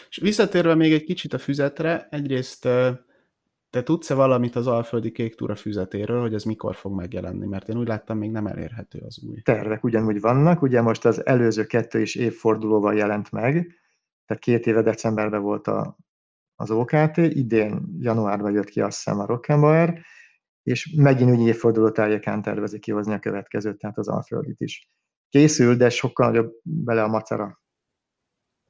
És 0.08 0.16
visszatérve 0.16 0.74
még 0.74 0.92
egy 0.92 1.04
kicsit 1.04 1.32
a 1.32 1.38
füzetre, 1.38 2.06
egyrészt 2.10 2.68
te 3.70 3.82
tudsz-e 3.82 4.14
valamit 4.14 4.56
az 4.56 4.66
Alföldi 4.66 5.12
Kék 5.12 5.34
Túra 5.34 5.54
füzetéről, 5.54 6.20
hogy 6.20 6.34
ez 6.34 6.44
mikor 6.44 6.74
fog 6.74 6.94
megjelenni? 6.94 7.46
Mert 7.46 7.68
én 7.68 7.78
úgy 7.78 7.88
láttam, 7.88 8.18
még 8.18 8.30
nem 8.30 8.46
elérhető 8.46 8.98
az 8.98 9.22
új. 9.22 9.40
Tervek 9.40 9.84
ugyanúgy 9.84 10.20
vannak, 10.20 10.62
ugye 10.62 10.80
most 10.80 11.04
az 11.04 11.26
előző 11.26 11.66
kettő 11.66 12.00
is 12.00 12.14
évfordulóval 12.14 12.94
jelent 12.94 13.30
meg, 13.30 13.52
tehát 14.26 14.42
két 14.42 14.66
éve 14.66 14.82
decemberben 14.82 15.42
volt 15.42 15.66
a, 15.66 15.96
az 16.54 16.70
OKT, 16.70 17.16
idén 17.16 17.96
januárban 17.98 18.52
jött 18.52 18.68
ki 18.68 18.80
azt 18.80 18.96
hiszem 18.96 19.18
a 19.18 19.26
Rockenbauer, 19.26 20.00
és 20.62 20.94
megint 20.96 21.30
úgy 21.30 21.46
évforduló 21.46 21.90
tájékán 21.90 22.42
tervezi 22.42 22.78
kihozni 22.78 23.12
a 23.12 23.18
következőt, 23.18 23.78
tehát 23.78 23.98
az 23.98 24.08
Alföldit 24.08 24.60
is. 24.60 24.88
Készül, 25.28 25.76
de 25.76 25.90
sokkal 25.90 26.26
nagyobb 26.26 26.52
bele 26.62 27.02
a 27.02 27.08
macera. 27.08 27.60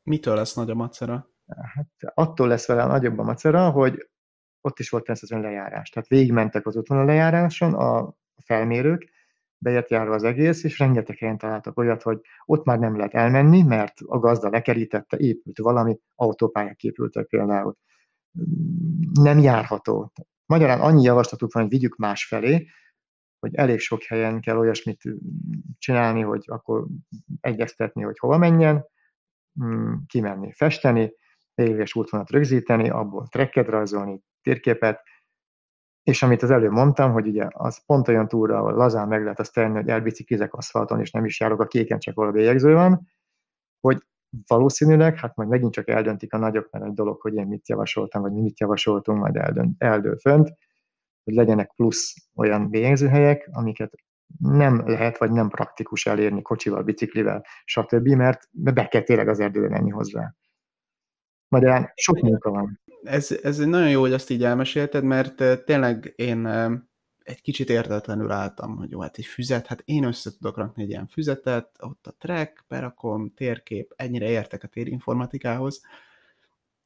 Mitől 0.03 0.35
lesz 0.35 0.55
nagy 0.55 0.71
a 0.71 0.75
macera? 0.75 1.31
Hát 1.75 1.89
attól 2.15 2.49
lesz 2.49 2.67
vele 2.67 2.87
nagyobb 2.87 3.19
a 3.19 3.23
macera, 3.23 3.71
hogy 3.71 4.10
ott 4.61 4.79
is 4.79 4.91
volt 4.91 5.05
természetesen 5.05 5.43
lejárás. 5.43 5.91
Tehát 5.91 6.09
végigmentek 6.09 6.67
az 6.67 6.77
útvonal 6.77 7.05
lejáráson 7.05 7.75
a 7.75 8.15
felmérők, 8.45 9.11
bejött 9.63 9.89
járva 9.89 10.15
az 10.15 10.23
egész, 10.25 10.65
és 10.65 10.79
rengeteg 10.79 11.17
helyen 11.17 11.39
találtak 11.39 11.79
olyat, 11.79 12.03
hogy 12.03 12.21
ott 12.45 12.65
már 12.65 12.79
nem 12.79 12.97
lehet 12.97 13.15
elmenni, 13.15 13.63
mert 13.63 13.95
a 14.07 14.19
gazda 14.19 14.49
lekerítette, 14.49 15.17
épült 15.17 15.59
valami, 15.59 15.99
autópályák 16.15 16.83
épültek 16.83 17.27
például. 17.27 17.77
Nem 19.21 19.39
járható. 19.39 20.13
Magyarán 20.47 20.81
annyi 20.81 21.03
javaslatuk 21.03 21.53
van, 21.53 21.63
hogy 21.63 21.73
vigyük 21.73 21.97
más 21.97 22.27
felé, 22.27 22.67
hogy 23.39 23.55
elég 23.55 23.79
sok 23.79 24.03
helyen 24.03 24.41
kell 24.41 24.57
olyasmit 24.57 25.03
csinálni, 25.79 26.21
hogy 26.21 26.45
akkor 26.47 26.87
egyeztetni, 27.41 28.03
hogy 28.03 28.19
hova 28.19 28.39
menjen, 28.39 28.87
mm, 29.65 29.95
kimenni, 30.07 30.53
festeni, 30.53 31.13
végleges 31.55 31.95
útvonalat 31.95 32.31
rögzíteni, 32.31 32.91
abból 32.91 33.27
trekket 33.27 33.69
rajzolni, 33.69 34.23
térképet. 34.43 35.03
és 36.03 36.23
amit 36.23 36.43
az 36.43 36.51
előbb 36.51 36.73
mondtam, 36.73 37.13
hogy 37.13 37.27
ugye 37.27 37.47
az 37.51 37.85
pont 37.87 38.09
olyan 38.09 38.29
túra, 38.29 38.59
ahol 38.59 38.73
lazán 38.73 39.09
meg 39.09 39.23
lehet 39.23 39.41
azt 39.41 39.53
tenni, 39.55 39.75
hogy 39.75 39.89
elbiciklizek 39.89 40.55
aszfalton, 40.55 41.01
és 41.01 41.11
nem 41.11 41.25
is 41.25 41.41
járok 41.41 41.61
a 41.61 41.67
kéken, 41.67 41.99
csak 41.99 42.17
ahol 42.17 42.29
a 42.29 42.33
bélyegző 42.33 42.75
van, 42.75 43.09
hogy 43.81 44.03
valószínűleg, 44.47 45.17
hát 45.17 45.37
majd 45.37 45.49
megint 45.49 45.73
csak 45.73 45.89
eldöntik 45.89 46.33
a 46.33 46.39
nagyok, 46.39 46.71
mert 46.71 46.85
egy 46.85 46.95
dolog, 46.95 47.21
hogy 47.21 47.35
én 47.35 47.47
mit 47.47 47.69
javasoltam, 47.69 48.23
vagy 48.23 48.33
mi 48.33 48.41
mit 48.41 48.61
javasoltunk, 48.61 49.19
majd 49.19 49.37
eldönt, 49.37 49.83
eldől 49.83 50.19
fönt, 50.19 50.53
hogy 51.25 51.35
legyenek 51.35 51.73
plusz 51.77 52.15
olyan 52.35 52.71
bélyegzőhelyek, 52.71 53.49
amiket 53.53 53.93
nem 54.39 54.89
lehet, 54.89 55.19
vagy 55.19 55.31
nem 55.31 55.49
praktikus 55.49 56.07
elérni 56.07 56.43
kocsival, 56.43 56.83
biciklivel, 56.83 57.45
stb., 57.65 58.09
mert 58.09 58.49
be 58.51 58.89
kell 58.89 59.03
tényleg 59.03 59.29
az 59.29 59.41
erdőbe 59.41 59.69
menni 59.69 59.91
hozzá. 59.91 60.35
Magyarán 61.49 61.93
sok 61.95 62.21
munka 62.21 62.51
van. 62.51 62.81
Ez, 63.03 63.31
ez 63.43 63.59
nagyon 63.59 63.91
jó, 63.91 64.01
hogy 64.01 64.13
azt 64.13 64.31
így 64.31 64.45
elmesélted, 64.45 65.05
mert 65.05 65.65
tényleg 65.65 66.13
én 66.17 66.47
egy 67.23 67.41
kicsit 67.41 67.71
értetlenül 67.71 68.31
álltam, 68.31 68.77
hogy 68.77 68.91
jó, 68.91 69.01
hát 69.01 69.19
egy 69.19 69.25
füzet, 69.25 69.67
hát 69.67 69.83
én 69.85 70.05
össze 70.05 70.31
tudok 70.31 70.57
rakni 70.57 70.83
egy 70.83 70.89
ilyen 70.89 71.07
füzetet, 71.07 71.71
ott 71.81 72.07
a 72.07 72.15
track, 72.19 72.65
berakom, 72.69 73.33
térkép, 73.35 73.93
ennyire 73.97 74.29
értek 74.29 74.63
a 74.63 74.69
térinformatikához, 74.69 75.81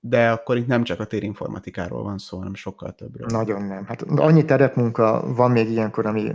de 0.00 0.30
akkor 0.30 0.56
itt 0.56 0.66
nem 0.66 0.82
csak 0.82 1.00
a 1.00 1.04
térinformatikáról 1.06 2.02
van 2.02 2.18
szó, 2.18 2.38
hanem 2.38 2.54
sokkal 2.54 2.94
többről. 2.94 3.26
Nagyon 3.30 3.62
nem. 3.62 3.84
Hát 3.86 4.02
annyi 4.02 4.44
terepmunka 4.44 5.34
van 5.34 5.50
még 5.50 5.70
ilyenkor, 5.70 6.06
ami 6.06 6.32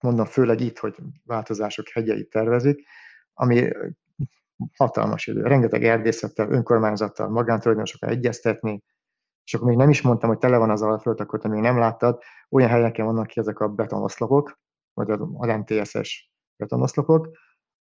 mondom 0.00 0.26
főleg 0.26 0.60
itt, 0.60 0.78
hogy 0.78 0.94
változások 1.24 1.88
hegyeit 1.88 2.30
tervezik, 2.30 2.86
ami 3.34 3.68
hatalmas 4.76 5.26
idő. 5.26 5.42
Rengeteg 5.42 5.84
erdészettel, 5.84 6.50
önkormányzattal, 6.50 7.28
magántulajdonosokkal 7.28 8.08
egyeztetni, 8.08 8.82
és 9.44 9.54
akkor 9.54 9.68
még 9.68 9.76
nem 9.76 9.88
is 9.88 10.02
mondtam, 10.02 10.28
hogy 10.28 10.38
tele 10.38 10.56
van 10.56 10.70
az 10.70 10.82
alföld, 10.82 11.20
akkor 11.20 11.38
te 11.38 11.48
még 11.48 11.60
nem 11.60 11.78
láttad, 11.78 12.22
olyan 12.50 12.68
helyeken 12.68 13.04
vannak 13.04 13.26
ki 13.26 13.40
ezek 13.40 13.60
a 13.60 13.68
betonoszlopok, 13.68 14.58
vagy 14.94 15.10
az 15.10 15.20
MTSS 15.38 16.30
betonoszlopok, 16.56 17.28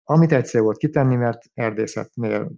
amit 0.05 0.33
egyszer 0.33 0.63
volt 0.63 0.77
kitenni, 0.77 1.17
mert 1.17 1.43
erdészetnél 1.55 2.53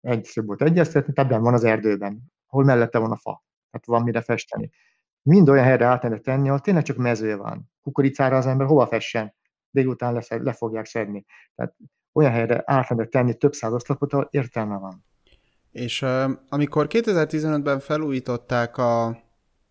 egyszer 0.00 0.44
volt 0.44 0.62
egyeztetni, 0.62 1.12
tehát 1.12 1.30
van 1.36 1.54
az 1.54 1.64
erdőben, 1.64 2.32
hol 2.46 2.64
mellette 2.64 2.98
van 2.98 3.10
a 3.10 3.16
fa, 3.16 3.44
tehát 3.70 3.86
van 3.86 4.02
mire 4.02 4.20
festeni. 4.20 4.70
Mind 5.22 5.48
olyan 5.48 5.64
helyre 5.64 5.86
átmennek 5.86 6.20
tenni, 6.20 6.48
ahol 6.48 6.60
tényleg 6.60 6.82
csak 6.82 6.96
mező 6.96 7.36
van. 7.36 7.70
Kukoricára 7.82 8.36
az 8.36 8.46
ember 8.46 8.66
hova 8.66 8.86
fessen? 8.86 9.34
Délután 9.70 10.12
le, 10.12 10.22
le 10.28 10.52
fogják 10.52 10.84
szedni. 10.84 11.24
Tehát 11.54 11.76
olyan 12.12 12.32
helyre 12.32 12.62
átmennek 12.66 13.08
tenni 13.08 13.34
több 13.34 13.52
száz 13.52 13.72
oszlopot, 13.72 14.12
ahol 14.12 14.28
értelme 14.30 14.78
van. 14.78 15.04
És 15.74 16.02
uh, 16.02 16.30
amikor 16.48 16.86
2015-ben 16.90 17.80
felújították 17.80 18.76
a, 18.76 19.22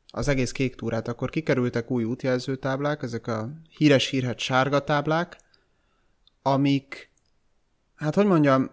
az 0.07 0.27
egész 0.27 0.51
kék 0.51 0.75
túrát, 0.75 1.07
akkor 1.07 1.29
kikerültek 1.29 1.91
új 1.91 2.03
útjelzőtáblák, 2.03 3.03
ezek 3.03 3.27
a 3.27 3.49
híres 3.77 4.07
hírhet 4.07 4.39
sárga 4.39 4.83
táblák, 4.83 5.37
amik, 6.41 7.11
hát 7.95 8.15
hogy 8.15 8.25
mondjam, 8.25 8.71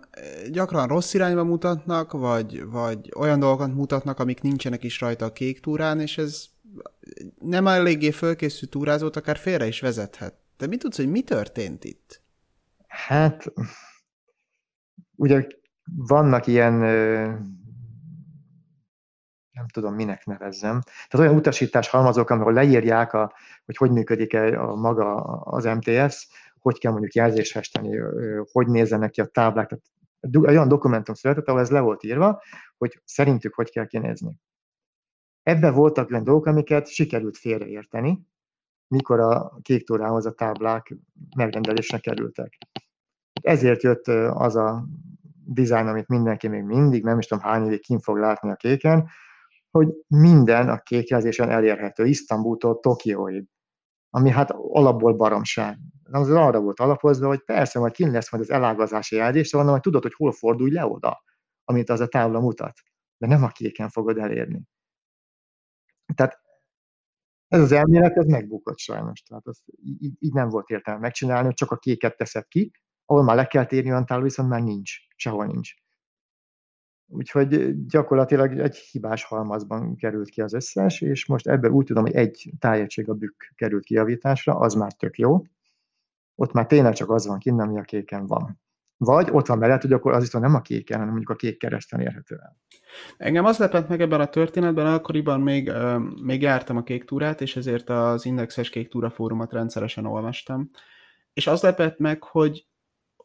gyakran 0.50 0.88
rossz 0.88 1.14
irányba 1.14 1.44
mutatnak, 1.44 2.12
vagy, 2.12 2.64
vagy 2.64 3.12
olyan 3.16 3.38
dolgokat 3.40 3.74
mutatnak, 3.74 4.18
amik 4.18 4.40
nincsenek 4.40 4.84
is 4.84 5.00
rajta 5.00 5.24
a 5.24 5.32
kék 5.32 5.60
túrán, 5.60 6.00
és 6.00 6.18
ez 6.18 6.44
nem 7.38 7.66
eléggé 7.66 8.10
fölkészült 8.10 8.70
túrázót 8.70 9.16
akár 9.16 9.36
félre 9.36 9.66
is 9.66 9.80
vezethet. 9.80 10.34
De 10.56 10.66
mit 10.66 10.78
tudsz, 10.78 10.96
hogy 10.96 11.10
mi 11.10 11.22
történt 11.22 11.84
itt? 11.84 12.22
Hát, 12.86 13.52
ugye 15.16 15.46
vannak 15.96 16.46
ilyen, 16.46 16.72
nem 19.50 19.68
tudom, 19.72 19.94
minek 19.94 20.24
nevezzem, 20.24 20.80
tehát 20.80 21.26
olyan 21.26 21.38
utasítás 21.38 21.88
halmazok, 21.88 22.30
ahol 22.30 22.52
leírják, 22.52 23.12
a, 23.12 23.32
hogy 23.64 23.76
hogy 23.76 23.90
működik 23.90 24.34
a, 24.34 24.70
a 24.70 24.74
maga 24.74 25.14
az 25.42 25.64
MTS, 25.64 26.28
hogy 26.58 26.78
kell 26.78 26.90
mondjuk 26.90 27.14
jelzést 27.14 27.52
festeni, 27.52 27.96
hogy 28.52 28.66
nézzenek 28.66 29.10
ki 29.10 29.20
a 29.20 29.26
táblák. 29.26 29.68
Tehát 29.68 30.36
olyan 30.46 30.68
dokumentum 30.68 31.14
született, 31.14 31.48
ahol 31.48 31.60
ez 31.60 31.70
le 31.70 31.80
volt 31.80 32.02
írva, 32.02 32.42
hogy 32.78 33.00
szerintük 33.04 33.54
hogy 33.54 33.70
kell 33.70 33.86
kinézni. 33.86 34.36
Ebben 35.42 35.74
voltak 35.74 36.10
olyan 36.10 36.24
dolgok, 36.24 36.46
amiket 36.46 36.88
sikerült 36.88 37.36
félreérteni, 37.36 38.28
mikor 38.86 39.20
a 39.20 39.58
kék 39.62 39.86
tórához 39.86 40.26
a 40.26 40.32
táblák 40.32 40.94
megrendelésre 41.36 41.98
kerültek. 41.98 42.58
Ezért 43.42 43.82
jött 43.82 44.06
az 44.32 44.56
a 44.56 44.84
dizájn, 45.52 45.86
amit 45.86 46.08
mindenki 46.08 46.48
még 46.48 46.62
mindig, 46.62 47.02
nem 47.02 47.18
is 47.18 47.26
tudom 47.26 47.44
hány 47.44 47.66
évig 47.66 47.80
kint 47.80 48.02
fog 48.02 48.16
látni 48.16 48.50
a 48.50 48.56
kéken, 48.56 49.08
hogy 49.70 49.88
minden 50.06 50.68
a 50.68 50.78
kékjelzésen 50.78 51.50
elérhető, 51.50 52.06
Isztambultól 52.06 52.80
Tokióig, 52.80 53.46
ami 54.10 54.30
hát 54.30 54.50
alapból 54.50 55.14
baromság. 55.14 55.78
Az 56.10 56.30
arra 56.30 56.60
volt 56.60 56.80
alapozva, 56.80 57.26
hogy 57.26 57.44
persze, 57.44 57.78
majd 57.78 57.92
kint 57.92 58.12
lesz 58.12 58.32
majd 58.32 58.44
az 58.44 58.50
elágazási 58.50 59.16
jelzés, 59.16 59.48
szóval 59.48 59.66
majd 59.66 59.82
tudod, 59.82 60.02
hogy 60.02 60.14
hol 60.14 60.32
fordulj 60.32 60.72
le 60.72 60.86
oda, 60.86 61.22
amit 61.64 61.90
az 61.90 62.00
a 62.00 62.08
tábla 62.08 62.40
mutat. 62.40 62.72
De 63.18 63.26
nem 63.26 63.42
a 63.42 63.48
kéken 63.48 63.88
fogod 63.88 64.18
elérni. 64.18 64.62
Tehát 66.14 66.40
ez 67.48 67.60
az 67.60 67.72
elmélet, 67.72 68.16
ez 68.16 68.26
megbukott 68.26 68.78
sajnos. 68.78 69.22
Tehát 69.22 69.46
az, 69.46 69.62
így, 69.82 70.14
így 70.18 70.32
nem 70.32 70.48
volt 70.48 70.68
értelme 70.68 71.00
megcsinálni, 71.00 71.44
hogy 71.44 71.54
csak 71.54 71.70
a 71.70 71.76
kéket 71.76 72.16
teszed 72.16 72.46
ki, 72.48 72.70
ahol 73.10 73.22
már 73.22 73.36
le 73.36 73.46
kell 73.46 73.64
térni 73.64 73.90
olyan 73.90 74.06
távol, 74.06 74.24
viszont 74.24 74.48
már 74.48 74.62
nincs, 74.62 74.92
sehol 75.16 75.46
nincs. 75.46 75.70
Úgyhogy 77.06 77.84
gyakorlatilag 77.86 78.58
egy 78.58 78.76
hibás 78.76 79.24
halmazban 79.24 79.96
került 79.96 80.28
ki 80.28 80.40
az 80.40 80.52
összes, 80.52 81.00
és 81.00 81.26
most 81.26 81.46
ebből 81.46 81.70
úgy 81.70 81.86
tudom, 81.86 82.02
hogy 82.02 82.14
egy 82.14 82.52
tájegység 82.58 83.08
a 83.08 83.14
bükk 83.14 83.42
került 83.54 83.84
kijavításra, 83.84 84.54
az 84.54 84.74
már 84.74 84.92
tök 84.92 85.18
jó. 85.18 85.42
Ott 86.34 86.52
már 86.52 86.66
tényleg 86.66 86.94
csak 86.94 87.10
az 87.10 87.26
van 87.26 87.38
kint, 87.38 87.60
ami 87.60 87.78
a 87.78 87.82
kéken 87.82 88.26
van. 88.26 88.60
Vagy 88.96 89.28
ott 89.30 89.46
van 89.46 89.58
mellett, 89.58 89.82
hogy 89.82 89.92
akkor 89.92 90.12
az 90.12 90.22
viszont 90.22 90.44
nem 90.44 90.54
a 90.54 90.60
kéken, 90.60 90.98
hanem 90.98 91.12
mondjuk 91.12 91.30
a 91.30 91.36
kék 91.36 91.58
kereszten 91.58 92.00
érhető 92.00 92.34
el. 92.34 92.56
Engem 93.16 93.44
az 93.44 93.58
lepett 93.58 93.88
meg 93.88 94.00
ebben 94.00 94.20
a 94.20 94.28
történetben, 94.28 94.86
akkoriban 94.86 95.40
még, 95.40 95.68
uh, 95.68 96.22
még 96.22 96.42
jártam 96.42 96.76
a 96.76 96.82
kék 96.82 97.04
túrát, 97.04 97.40
és 97.40 97.56
ezért 97.56 97.88
az 97.88 98.24
Indexes 98.24 98.70
Kék 98.70 98.88
Túra 98.88 99.10
fórumot 99.10 99.52
rendszeresen 99.52 100.06
olvastam. 100.06 100.70
És 101.32 101.46
az 101.46 101.62
lepett 101.62 101.98
meg, 101.98 102.22
hogy 102.22 102.68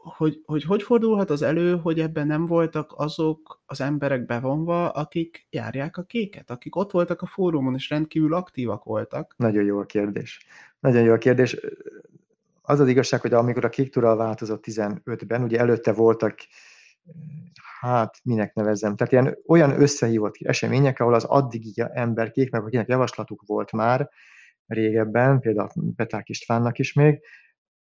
hogy, 0.06 0.42
hogy 0.46 0.64
hogy 0.64 0.84
fordulhat 0.84 1.30
az 1.30 1.42
elő, 1.42 1.78
hogy 1.78 2.00
ebben 2.00 2.28
nem 2.28 2.46
voltak 2.46 2.94
azok 2.98 3.62
az 3.66 3.82
emberek 3.82 4.26
bevonva, 4.26 4.90
akik 4.90 5.48
járják 5.50 5.98
a 5.98 6.04
kéket, 6.04 6.50
akik 6.50 6.76
ott 6.76 6.92
voltak 6.92 7.22
a 7.22 7.26
fórumon, 7.26 7.74
és 7.74 7.90
rendkívül 7.90 8.34
aktívak 8.34 8.84
voltak? 8.84 9.34
Nagyon 9.38 9.64
jó 9.64 9.80
a 9.80 9.86
kérdés. 9.86 10.46
Nagyon 10.80 11.04
jó 11.04 11.14
a 11.14 11.18
kérdés. 11.18 11.58
Az 12.62 12.80
az 12.80 12.88
igazság, 12.88 13.22
hogy 13.22 13.34
amikor 13.34 13.66
a 13.66 13.70
kék 13.70 13.92
túra 13.92 14.16
változott 14.16 14.64
15-ben, 14.68 15.44
ugye 15.44 15.60
előtte 15.60 15.94
voltak, 15.94 16.38
hát 17.80 18.20
minek 18.24 18.54
nevezzem, 18.54 18.96
tehát 18.96 19.14
ilyen 19.14 19.38
olyan 19.48 19.82
összehívott 19.82 20.36
események, 20.40 21.00
ahol 21.00 21.14
az 21.14 21.24
addigi 21.24 21.74
ember 21.94 22.32
kék, 22.32 22.52
meg 22.52 22.64
akinek 22.64 22.88
javaslatuk 22.88 23.44
volt 23.46 23.72
már 23.72 24.10
régebben, 24.68 25.40
például 25.40 25.70
Peták 25.96 26.30
Istvánnak 26.30 26.80
is 26.80 26.94
még, 26.94 27.22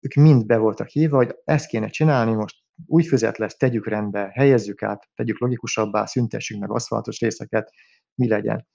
ők 0.04 0.14
mind 0.14 0.46
be 0.46 0.56
voltak 0.56 0.88
hívva, 0.88 1.16
hogy 1.16 1.36
ezt 1.44 1.66
kéne 1.66 1.88
csinálni, 1.88 2.32
most 2.34 2.56
új 2.86 3.02
füzet 3.02 3.38
lesz, 3.38 3.56
tegyük 3.56 3.86
rendbe, 3.86 4.30
helyezzük 4.32 4.82
át, 4.82 5.08
tegyük 5.14 5.38
logikusabbá, 5.38 6.04
szüntessük 6.06 6.60
meg 6.60 6.70
aszfaltos 6.70 7.20
részeket, 7.20 7.70
mi 8.14 8.28
legyen. 8.28 8.66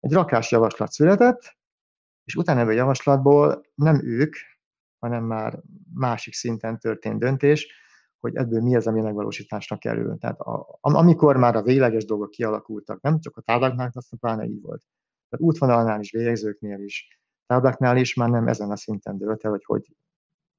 Egy 0.00 0.12
rakás 0.12 0.50
javaslat 0.50 0.90
született, 0.90 1.56
és 2.24 2.34
utána 2.34 2.60
ebből 2.60 2.72
a 2.72 2.76
javaslatból 2.76 3.62
nem 3.74 4.00
ők, 4.04 4.34
hanem 4.98 5.24
már 5.24 5.62
másik 5.94 6.34
szinten 6.34 6.78
történt 6.78 7.18
döntés, 7.18 7.72
hogy 8.20 8.36
ebből 8.36 8.60
mi 8.60 8.76
az, 8.76 8.86
ami 8.86 9.00
megvalósításra 9.00 9.76
kerül. 9.76 10.18
Tehát 10.18 10.38
a, 10.40 10.78
amikor 10.80 11.36
már 11.36 11.56
a 11.56 11.62
végleges 11.62 12.04
dolgok 12.04 12.30
kialakultak, 12.30 13.00
nem 13.00 13.20
csak 13.20 13.36
a 13.36 13.40
tábláknál, 13.40 13.90
azt 13.94 14.16
pláne 14.20 14.44
így 14.44 14.60
volt. 14.60 14.82
Tehát 15.28 15.46
útvonalnál 15.46 16.00
is, 16.00 16.10
végzőknél 16.10 16.80
is, 16.80 17.20
tábláknál 17.46 17.96
is 17.96 18.14
már 18.14 18.28
nem 18.28 18.48
ezen 18.48 18.70
a 18.70 18.76
szinten 18.76 19.18
dőlt 19.18 19.44
el, 19.44 19.50
hogy 19.50 19.64
hogy 19.64 19.86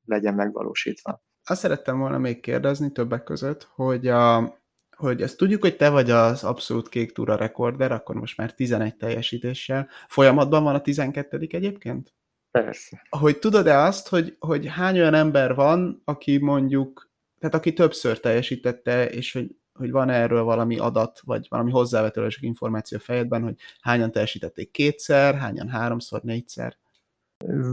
legyen 0.10 0.34
megvalósítva. 0.34 1.22
Azt 1.44 1.60
szerettem 1.60 2.00
volna 2.00 2.18
még 2.18 2.40
kérdezni 2.40 2.92
többek 2.92 3.24
között, 3.24 3.68
hogy, 3.76 4.08
a, 4.08 4.56
hogy 4.96 5.22
ezt 5.22 5.38
tudjuk, 5.38 5.62
hogy 5.62 5.76
te 5.76 5.90
vagy 5.90 6.12
az 6.12 6.44
abszolút 6.44 6.90
kék 6.90 7.12
túra 7.12 7.36
rekorder, 7.36 7.92
akkor 7.92 8.16
most 8.16 8.38
már 8.38 8.54
11 8.54 8.96
teljesítéssel. 8.96 9.88
Folyamatban 10.08 10.64
van 10.64 10.76
a 10.76 10.82
12 10.82 11.48
egyébként? 11.50 12.14
Persze. 12.52 13.02
Hogy 13.10 13.40
tudod-e 13.40 13.78
azt, 13.78 14.08
hogy, 14.08 14.36
hogy 14.40 14.68
hány 14.68 15.00
olyan 15.00 15.14
ember 15.14 15.56
van, 15.56 16.02
aki 16.06 16.38
mondjuk, 16.38 17.10
tehát 17.40 17.56
aki 17.56 17.74
többször 17.74 18.20
teljesítette, 18.20 19.10
és 19.10 19.32
hogy, 19.34 19.56
hogy 19.74 19.92
van 19.92 20.10
erről 20.10 20.44
valami 20.44 20.78
adat, 20.78 21.20
vagy 21.24 21.46
valami 21.50 21.72
hozzávetőleges 21.72 22.38
információ 22.42 22.98
a 22.98 23.02
fejedben, 23.02 23.44
hogy 23.44 23.56
hányan 23.82 24.12
teljesítették 24.12 24.72
kétszer, 24.72 25.36
hányan 25.36 25.70
háromszor, 25.70 26.22
négyszer? 26.22 26.78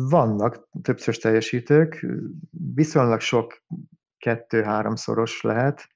Vannak 0.08 0.68
többször 0.82 1.16
teljesítők, 1.16 2.06
viszonylag 2.74 3.20
sok 3.20 3.64
kettő-háromszoros 4.18 5.40
lehet, 5.40 5.88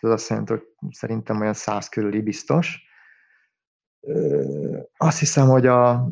ez 0.00 0.10
azt 0.10 0.28
jelenti, 0.28 0.52
hogy 0.52 0.62
szerintem 0.90 1.40
olyan 1.40 1.54
száz 1.54 1.88
körüli 1.88 2.22
biztos. 2.22 2.82
Azt 4.96 5.18
hiszem, 5.18 5.48
hogy 5.48 5.66
a 5.66 6.10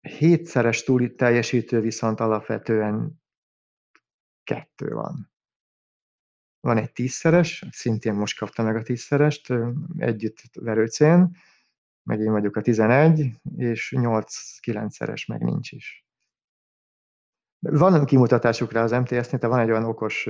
hétszeres 0.00 0.84
túli 0.84 1.14
teljesítő 1.14 1.80
viszont 1.80 2.20
alapvetően 2.20 3.22
kettő 4.44 4.88
van. 4.88 5.30
Van 6.60 6.76
egy 6.76 6.92
tízszeres, 6.92 7.64
szintén 7.70 8.14
most 8.14 8.38
kapta 8.38 8.62
meg 8.62 8.76
a 8.76 8.82
tízszerest, 8.82 9.52
együtt 9.96 10.40
verőcén, 10.52 11.36
meg 12.06 12.20
én 12.20 12.32
vagyok 12.32 12.56
a 12.56 12.60
11, 12.60 13.30
és 13.56 13.94
8-9-szeres 13.96 15.28
meg 15.28 15.42
nincs 15.42 15.72
is. 15.72 16.06
Van 17.58 18.04
kimutatásuk 18.04 18.72
rá 18.72 18.82
az 18.82 18.90
MTS-nél, 18.90 19.48
van 19.48 19.58
egy 19.58 19.70
olyan 19.70 19.84
okos 19.84 20.28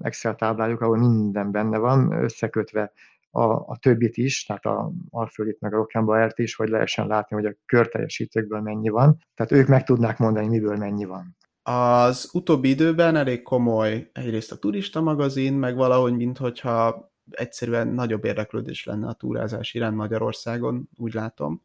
Excel 0.00 0.34
táblájuk, 0.34 0.80
ahol 0.80 0.96
minden 0.96 1.50
benne 1.50 1.78
van, 1.78 2.12
összekötve 2.12 2.92
a, 3.30 3.42
a 3.42 3.76
többit 3.80 4.16
is, 4.16 4.44
tehát 4.44 4.64
a 4.64 4.92
Alföldit 5.10 5.60
meg 5.60 5.74
a 5.74 5.86
Rock'n'Ballert 5.86 6.34
is, 6.36 6.54
hogy 6.54 6.68
lehessen 6.68 7.06
látni, 7.06 7.36
hogy 7.36 7.46
a 7.46 7.54
körteljesítőkből 7.66 8.60
mennyi 8.60 8.88
van. 8.88 9.18
Tehát 9.34 9.52
ők 9.52 9.66
meg 9.66 9.84
tudnák 9.84 10.18
mondani, 10.18 10.46
miből 10.46 10.76
mennyi 10.76 11.04
van. 11.04 11.36
Az 11.62 12.28
utóbbi 12.32 12.68
időben 12.68 13.16
elég 13.16 13.42
komoly 13.42 14.10
egyrészt 14.12 14.52
a 14.52 14.58
turista 14.58 15.00
magazin, 15.00 15.54
meg 15.54 15.76
valahogy, 15.76 16.16
minthogyha 16.16 17.11
egyszerűen 17.30 17.88
nagyobb 17.88 18.24
érdeklődés 18.24 18.84
lenne 18.84 19.08
a 19.08 19.12
túrázás 19.12 19.74
iránt 19.74 19.96
Magyarországon, 19.96 20.88
úgy 20.96 21.12
látom. 21.12 21.62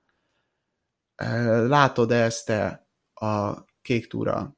Látod 1.67 2.11
-e 2.11 2.23
ezt 2.23 2.45
te 2.45 2.87
a 3.13 3.63
kék 3.81 4.07
túra 4.07 4.55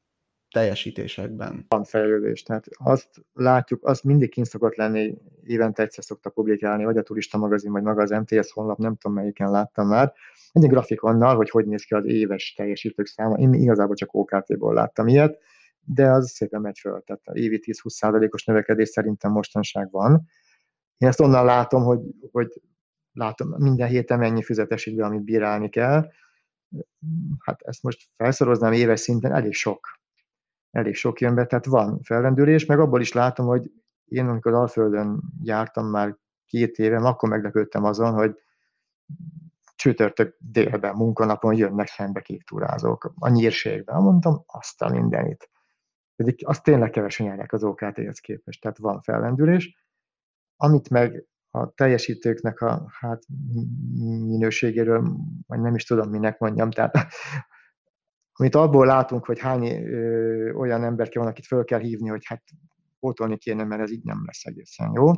teljesítésekben? 0.51 1.65
Van 1.67 1.83
fejlődés, 1.83 2.43
tehát 2.43 2.65
azt 2.71 3.09
látjuk, 3.33 3.85
azt 3.85 4.03
mindig 4.03 4.29
kint 4.29 4.47
szokott 4.47 4.75
lenni, 4.75 5.17
évente 5.43 5.83
egyszer 5.83 6.03
szokta 6.03 6.29
publikálni, 6.29 6.83
vagy 6.83 6.97
a 6.97 7.03
turista 7.03 7.37
magazin, 7.37 7.71
vagy 7.71 7.83
maga 7.83 8.01
az 8.01 8.09
MTS 8.09 8.51
honlap, 8.51 8.77
nem 8.77 8.95
tudom 8.95 9.17
melyiken 9.17 9.51
láttam 9.51 9.87
már, 9.87 10.13
egy 10.51 10.67
grafikonnal, 10.69 11.35
hogy 11.35 11.49
hogy 11.49 11.65
néz 11.65 11.83
ki 11.83 11.93
az 11.93 12.05
éves 12.05 12.53
teljesítők 12.53 13.05
száma. 13.05 13.37
Én 13.37 13.53
igazából 13.53 13.95
csak 13.95 14.13
OKT-ból 14.13 14.73
láttam 14.73 15.07
ilyet, 15.07 15.37
de 15.79 16.09
az 16.09 16.31
szépen 16.31 16.61
megy 16.61 16.79
föl. 16.79 17.03
Tehát 17.05 17.21
évi 17.33 17.59
10-20%-os 17.65 18.43
növekedés 18.43 18.89
szerintem 18.89 19.31
mostanság 19.31 19.91
van. 19.91 20.25
Én 20.99 21.07
ezt 21.07 21.19
onnan 21.19 21.45
látom, 21.45 21.83
hogy, 21.83 21.99
hogy 22.31 22.61
látom 23.11 23.55
minden 23.57 23.87
héten 23.87 24.19
mennyi 24.19 24.43
füzetesik 24.43 24.95
be, 24.95 25.05
amit 25.05 25.23
bírálni 25.23 25.69
kell. 25.69 26.11
Hát 27.39 27.61
ezt 27.61 27.83
most 27.83 28.09
felszoroznám 28.15 28.73
éves 28.73 28.99
szinten, 28.99 29.33
elég 29.33 29.53
sok. 29.53 29.87
Elég 30.71 30.95
sok 30.95 31.21
jön 31.21 31.35
be, 31.35 31.45
tehát 31.45 31.65
van 31.65 31.99
fellendülés, 32.01 32.65
meg 32.65 32.79
abból 32.79 33.01
is 33.01 33.13
látom, 33.13 33.45
hogy 33.45 33.71
én 34.05 34.27
amikor 34.27 34.53
Alföldön 34.53 35.21
jártam 35.41 35.85
már 35.85 36.17
két 36.45 36.77
éve, 36.77 36.97
akkor 36.97 37.29
meglepődtem 37.29 37.83
azon, 37.83 38.13
hogy 38.13 38.41
csütörtök 39.75 40.35
délben, 40.39 40.95
munkanapon 40.95 41.55
jönnek 41.55 41.87
szembe 41.87 42.23
túrázók 42.45 43.13
a 43.19 43.29
nyírségben. 43.29 44.01
Mondtam, 44.01 44.43
azt 44.45 44.81
a 44.81 44.89
mindenit. 44.89 45.49
Pedig 46.15 46.41
azt 46.45 46.63
tényleg 46.63 46.89
kevesen 46.89 47.25
járják 47.25 47.53
az 47.53 47.63
OKT-hez 47.63 48.19
képest, 48.19 48.61
tehát 48.61 48.77
van 48.77 49.01
fellendülés. 49.01 49.77
Amit 50.61 50.89
meg 50.89 51.25
a 51.51 51.73
teljesítőknek 51.73 52.61
a 52.61 52.89
hát, 52.99 53.23
minőségéről, 54.25 55.17
vagy 55.47 55.59
nem 55.59 55.75
is 55.75 55.85
tudom, 55.85 56.09
minek 56.09 56.39
mondjam, 56.39 56.71
tehát 56.71 56.93
amit 58.33 58.55
abból 58.55 58.85
látunk, 58.85 59.25
hogy 59.25 59.39
hány 59.39 59.65
ö, 59.65 60.51
olyan 60.53 60.83
ember 60.83 61.09
van, 61.13 61.27
akit 61.27 61.45
föl 61.45 61.63
kell 61.63 61.79
hívni, 61.79 62.09
hogy 62.09 62.25
hát 62.25 62.43
pótolni 62.99 63.37
kéne, 63.37 63.63
mert 63.63 63.81
ez 63.81 63.91
így 63.91 64.03
nem 64.03 64.23
lesz 64.25 64.45
egészen 64.45 64.91
jó 64.95 65.11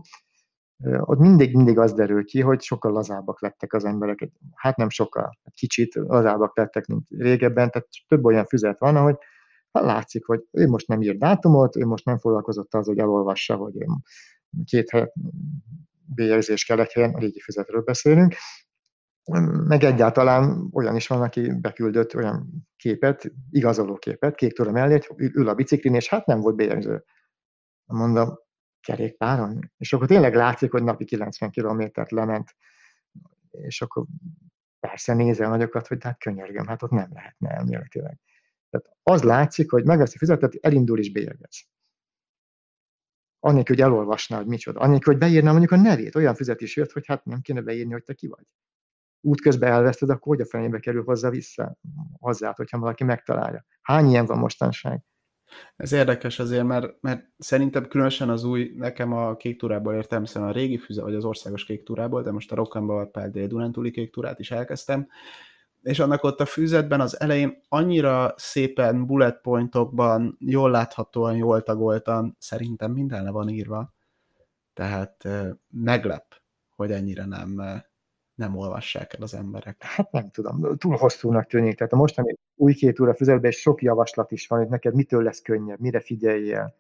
ott 0.84 1.20
mindig, 1.20 1.56
mindig 1.56 1.78
az 1.78 1.94
derül 1.94 2.26
ki, 2.26 2.42
hogy 2.42 2.62
sokkal 2.62 2.92
lazábbak 2.92 3.42
lettek 3.42 3.74
az 3.74 3.86
emberek. 3.86 4.30
Hát 4.56 4.76
nem 4.76 4.90
sokkal, 4.90 5.40
kicsit 5.54 5.96
lazábbak 5.96 6.58
lettek, 6.58 6.86
mint 6.86 7.08
régebben, 7.10 7.70
tehát 7.70 7.88
több 8.08 8.26
olyan 8.26 8.46
füzet 8.46 8.80
van, 8.80 8.96
ahogy 8.96 9.16
hát 9.72 9.84
látszik, 9.84 10.26
hogy 10.26 10.44
ő 10.52 10.68
most 10.68 10.88
nem 10.88 11.02
ír 11.02 11.18
dátumot, 11.18 11.76
ő 11.76 11.86
most 11.86 12.06
nem 12.06 12.18
foglalkozott 12.18 12.74
az, 12.74 12.86
hogy 12.86 12.98
elolvassa, 12.98 13.56
hogy 13.56 13.76
két 14.66 15.12
bélyegzés 16.06 16.66
kell 16.66 16.80
egy 16.80 16.92
helyen, 16.92 17.14
a 17.14 17.20
régi 17.20 17.40
füzetről 17.40 17.82
beszélünk, 17.82 18.36
meg 19.68 19.84
egyáltalán 19.84 20.70
olyan 20.72 20.96
is 20.96 21.08
van, 21.08 21.22
aki 21.22 21.54
beküldött 21.60 22.16
olyan 22.16 22.68
képet, 22.76 23.32
igazoló 23.50 23.96
képet, 23.96 24.36
kék 24.36 24.54
tura 24.54 24.72
mellé, 24.72 25.00
ül 25.18 25.48
a 25.48 25.54
biciklin, 25.54 25.96
és 25.96 26.10
hát 26.10 26.26
nem 26.26 26.40
volt 26.40 26.56
bélyegző. 26.56 27.04
Mondom, 27.86 28.40
kerékpáron, 28.80 29.72
és 29.78 29.94
akkor 29.94 30.08
tényleg 30.08 30.36
látszik, 30.36 30.72
hogy 30.72 30.84
napi 30.84 31.06
90 31.06 31.50
kilométert 31.50 32.12
lement, 32.12 32.56
és 33.52 33.82
akkor 33.82 34.06
persze 34.80 35.14
nézel 35.14 35.50
nagyokat, 35.50 35.88
hogy 35.88 36.04
hát 36.04 36.20
könyörgöm, 36.20 36.68
hát 36.68 36.84
ott 36.84 36.90
nem 36.90 37.10
lehetne 37.14 37.50
elméletileg. 37.50 38.20
Tehát 38.70 38.98
az 39.04 39.24
látszik, 39.24 39.72
hogy 39.72 39.86
megveszi 39.86 40.18
fizetet, 40.18 40.56
elindul 40.62 41.00
is 41.00 41.12
bélyegez. 41.12 41.66
Annélkül, 43.44 43.76
hogy 43.76 43.86
elolvasná, 43.86 44.38
hogy 44.38 44.46
micsoda. 44.46 44.80
Annélkül, 44.80 45.14
hogy 45.14 45.22
beírná 45.22 45.50
mondjuk 45.50 45.72
a 45.72 45.76
nevét. 45.76 46.16
Olyan 46.16 46.36
fizet 46.36 46.62
is 46.62 46.76
jött, 46.76 46.92
hogy 46.92 47.06
hát 47.06 47.26
nem 47.26 47.42
kéne 47.42 47.62
beírni, 47.62 47.92
hogy 47.92 48.04
te 48.04 48.14
ki 48.14 48.28
vagy. 48.28 48.46
Útközben 49.22 49.72
elveszted, 49.72 50.10
akkor 50.10 50.36
hogy 50.36 50.46
a 50.46 50.50
fenébe 50.50 50.80
kerül 50.80 51.04
hozzá 51.04 51.30
vissza? 51.30 51.78
Hozzá, 52.20 52.54
hogyha 52.56 52.80
valaki 52.80 53.04
megtalálja. 53.04 53.66
Hány 53.82 54.10
ilyen 54.10 54.26
van 54.26 54.38
mostanság? 54.38 55.04
Ez 55.76 55.92
érdekes 55.92 56.40
azért, 56.40 56.64
mert, 56.64 57.02
mert 57.02 57.26
szerintem 57.38 57.88
különösen 57.88 58.30
az 58.30 58.44
új, 58.44 58.74
nekem 58.76 59.14
a 59.14 59.36
kék 59.36 59.60
túrából 59.60 59.94
értelmesen 59.94 60.44
a 60.44 60.52
régi 60.52 60.78
füze, 60.78 61.02
vagy 61.02 61.16
az 61.16 61.26
országos 61.26 61.66
kék 61.66 61.84
túrából, 61.84 62.22
de 62.22 62.32
most 62.32 62.52
a 62.52 62.56
Rock'n'Ball 62.56 63.10
Pál 63.12 63.30
dél 63.30 63.48
Dunántúli 63.48 63.92
kék 63.92 64.12
túrát 64.12 64.40
is 64.40 64.52
elkezdtem, 64.52 65.08
és 65.82 66.00
annak 66.00 66.24
ott 66.24 66.40
a 66.40 66.46
füzetben 66.46 67.02
az 67.02 67.20
elején 67.20 67.62
annyira 67.70 68.34
szépen 68.38 69.06
bullet 69.06 69.42
pointokban, 69.42 70.38
jól 70.40 70.72
láthatóan, 70.72 71.36
jól 71.36 71.64
tagoltan, 71.64 72.36
szerintem 72.40 72.92
minden 72.92 73.24
le 73.24 73.32
van 73.32 73.50
írva. 73.50 73.94
Tehát 74.74 75.28
meglep, 75.70 76.26
hogy 76.76 76.92
ennyire 76.92 77.26
nem 77.26 77.82
nem 78.42 78.58
olvassák 78.58 79.14
el 79.14 79.22
az 79.22 79.34
emberek. 79.34 79.84
Hát 79.84 80.12
nem 80.12 80.30
tudom, 80.30 80.78
túl 80.78 80.98
hosszúnak 80.98 81.48
tűnik. 81.48 81.78
Tehát 81.78 81.94
a 81.94 81.96
mostani 81.96 82.36
új 82.56 82.74
két 82.74 83.00
óra 83.00 83.14
füzetben 83.14 83.52
sok 83.52 83.82
javaslat 83.82 84.32
is 84.32 84.48
van, 84.48 84.60
hogy 84.60 84.70
neked 84.70 84.94
mitől 84.94 85.24
lesz 85.24 85.42
könnyebb, 85.42 85.80
mire 85.80 86.00
figyeljél. 86.00 86.76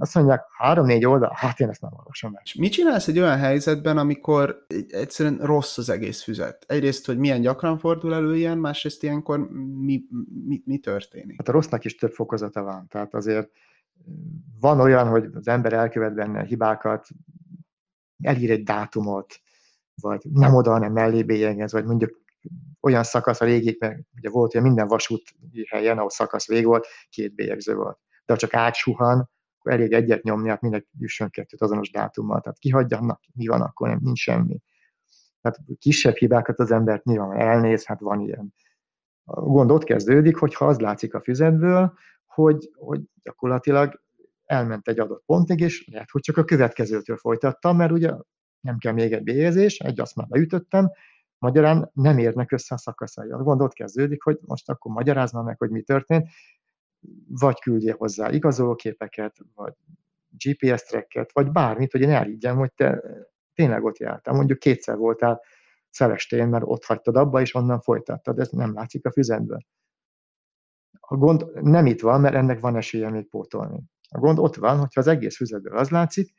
Azt 0.00 0.14
mondják, 0.14 0.44
három-négy 0.56 1.04
oldal, 1.04 1.32
hát 1.34 1.60
én 1.60 1.68
ezt 1.68 1.80
nem 1.80 1.92
olvasom 1.92 2.34
el. 2.34 2.40
És 2.44 2.54
mit 2.54 2.72
csinálsz 2.72 3.08
egy 3.08 3.18
olyan 3.18 3.38
helyzetben, 3.38 3.98
amikor 3.98 4.66
egyszerűen 4.88 5.38
rossz 5.38 5.78
az 5.78 5.88
egész 5.88 6.22
füzet? 6.22 6.64
Egyrészt, 6.68 7.06
hogy 7.06 7.18
milyen 7.18 7.40
gyakran 7.40 7.78
fordul 7.78 8.14
elő 8.14 8.36
ilyen, 8.36 8.58
másrészt 8.58 9.02
ilyenkor 9.02 9.50
mi, 9.80 10.02
mi, 10.46 10.62
mi 10.64 10.78
történik? 10.78 11.36
Hát 11.36 11.48
a 11.48 11.52
rossznak 11.52 11.84
is 11.84 11.94
több 11.94 12.12
fokozata 12.12 12.62
van. 12.62 12.86
Tehát 12.88 13.14
azért 13.14 13.50
van 14.60 14.80
olyan, 14.80 15.08
hogy 15.08 15.28
az 15.34 15.48
ember 15.48 15.72
elkövet 15.72 16.14
benne 16.14 16.44
hibákat, 16.44 17.06
elír 18.22 18.50
egy 18.50 18.62
dátumot, 18.62 19.40
vagy 20.00 20.22
nem 20.32 20.54
oda, 20.54 20.70
hanem 20.70 20.92
mellé 20.92 21.22
bélyegez, 21.22 21.72
vagy 21.72 21.84
mondjuk 21.84 22.20
olyan 22.80 23.02
szakasz 23.04 23.40
a 23.40 23.44
régikben, 23.44 24.06
ugye 24.16 24.30
volt, 24.30 24.52
hogy 24.52 24.62
minden 24.62 24.86
vasúti 24.86 25.66
helyen, 25.70 25.96
ahol 25.96 26.10
szakasz 26.10 26.46
vég 26.46 26.64
volt, 26.64 26.86
két 27.08 27.34
bélyegző 27.34 27.74
volt. 27.74 27.98
De 28.26 28.32
ha 28.32 28.38
csak 28.38 28.54
átsuhan, 28.54 29.30
elég 29.68 29.92
egyet 29.92 30.22
nyomni, 30.22 30.48
hát 30.48 30.60
mindenki 30.60 30.88
jusson 30.98 31.30
kettőt 31.30 31.62
azonos 31.62 31.90
dátummal. 31.90 32.40
Tehát 32.40 32.58
kihagyja, 32.58 33.00
na, 33.00 33.20
mi 33.34 33.46
van 33.46 33.60
akkor, 33.60 33.88
nem, 33.88 33.98
nincs 34.02 34.18
semmi. 34.18 34.60
Tehát 35.40 35.58
kisebb 35.78 36.14
hibákat 36.14 36.58
az 36.58 36.70
embert 36.70 37.04
nyilván 37.04 37.40
elnéz, 37.40 37.84
hát 37.84 38.00
van 38.00 38.20
ilyen. 38.20 38.54
A 39.24 39.40
gond 39.40 39.70
ott 39.70 39.84
kezdődik, 39.84 40.36
hogyha 40.36 40.66
az 40.66 40.78
látszik 40.78 41.14
a 41.14 41.20
füzetből, 41.20 41.92
hogy, 42.26 42.70
hogy 42.74 43.00
gyakorlatilag 43.22 44.02
elment 44.44 44.88
egy 44.88 44.98
adott 44.98 45.22
pontig, 45.26 45.60
és 45.60 45.88
lehet, 45.92 46.10
hogy 46.10 46.20
csak 46.20 46.36
a 46.36 46.44
következőtől 46.44 47.16
folytattam, 47.16 47.76
mert 47.76 47.92
ugye 47.92 48.12
nem 48.60 48.78
kell 48.78 48.92
még 48.92 49.12
egy 49.12 49.22
bélyezés, 49.22 49.78
egy 49.78 50.00
azt 50.00 50.16
már 50.16 50.26
beütöttem, 50.26 50.90
magyarán 51.38 51.90
nem 51.94 52.18
érnek 52.18 52.52
össze 52.52 52.74
a 52.74 52.78
szakaszai. 52.78 53.30
A 53.30 53.42
gond 53.42 53.60
ott 53.60 53.72
kezdődik, 53.72 54.22
hogy 54.22 54.38
most 54.40 54.68
akkor 54.68 54.92
magyarázna 54.92 55.42
meg, 55.42 55.58
hogy 55.58 55.70
mi 55.70 55.82
történt, 55.82 56.28
vagy 57.28 57.60
küldje 57.60 57.92
hozzá 57.92 58.30
igazolóképeket, 58.30 59.36
vagy 59.54 59.74
GPS 60.28 60.82
tracket, 60.82 61.32
vagy 61.32 61.50
bármit, 61.50 61.92
hogy 61.92 62.00
én 62.00 62.10
elhiggyem, 62.10 62.56
hogy 62.56 62.72
te 62.72 63.02
tényleg 63.54 63.84
ott 63.84 63.98
jártál. 63.98 64.34
Mondjuk 64.34 64.58
kétszer 64.58 64.96
voltál 64.96 65.40
Szelestén, 65.90 66.48
mert 66.48 66.64
ott 66.66 66.84
hagytad 66.84 67.16
abba, 67.16 67.40
és 67.40 67.54
onnan 67.54 67.80
folytattad. 67.80 68.38
Ez 68.38 68.48
nem 68.48 68.74
látszik 68.74 69.06
a 69.06 69.10
füzetből. 69.10 69.58
A 71.00 71.16
gond 71.16 71.62
nem 71.62 71.86
itt 71.86 72.00
van, 72.00 72.20
mert 72.20 72.34
ennek 72.34 72.60
van 72.60 72.76
esélye 72.76 73.10
még 73.10 73.28
pótolni. 73.28 73.82
A 74.08 74.18
gond 74.18 74.38
ott 74.38 74.54
van, 74.54 74.78
hogyha 74.78 75.00
az 75.00 75.06
egész 75.06 75.36
füzetből 75.36 75.76
az 75.76 75.90
látszik, 75.90 76.34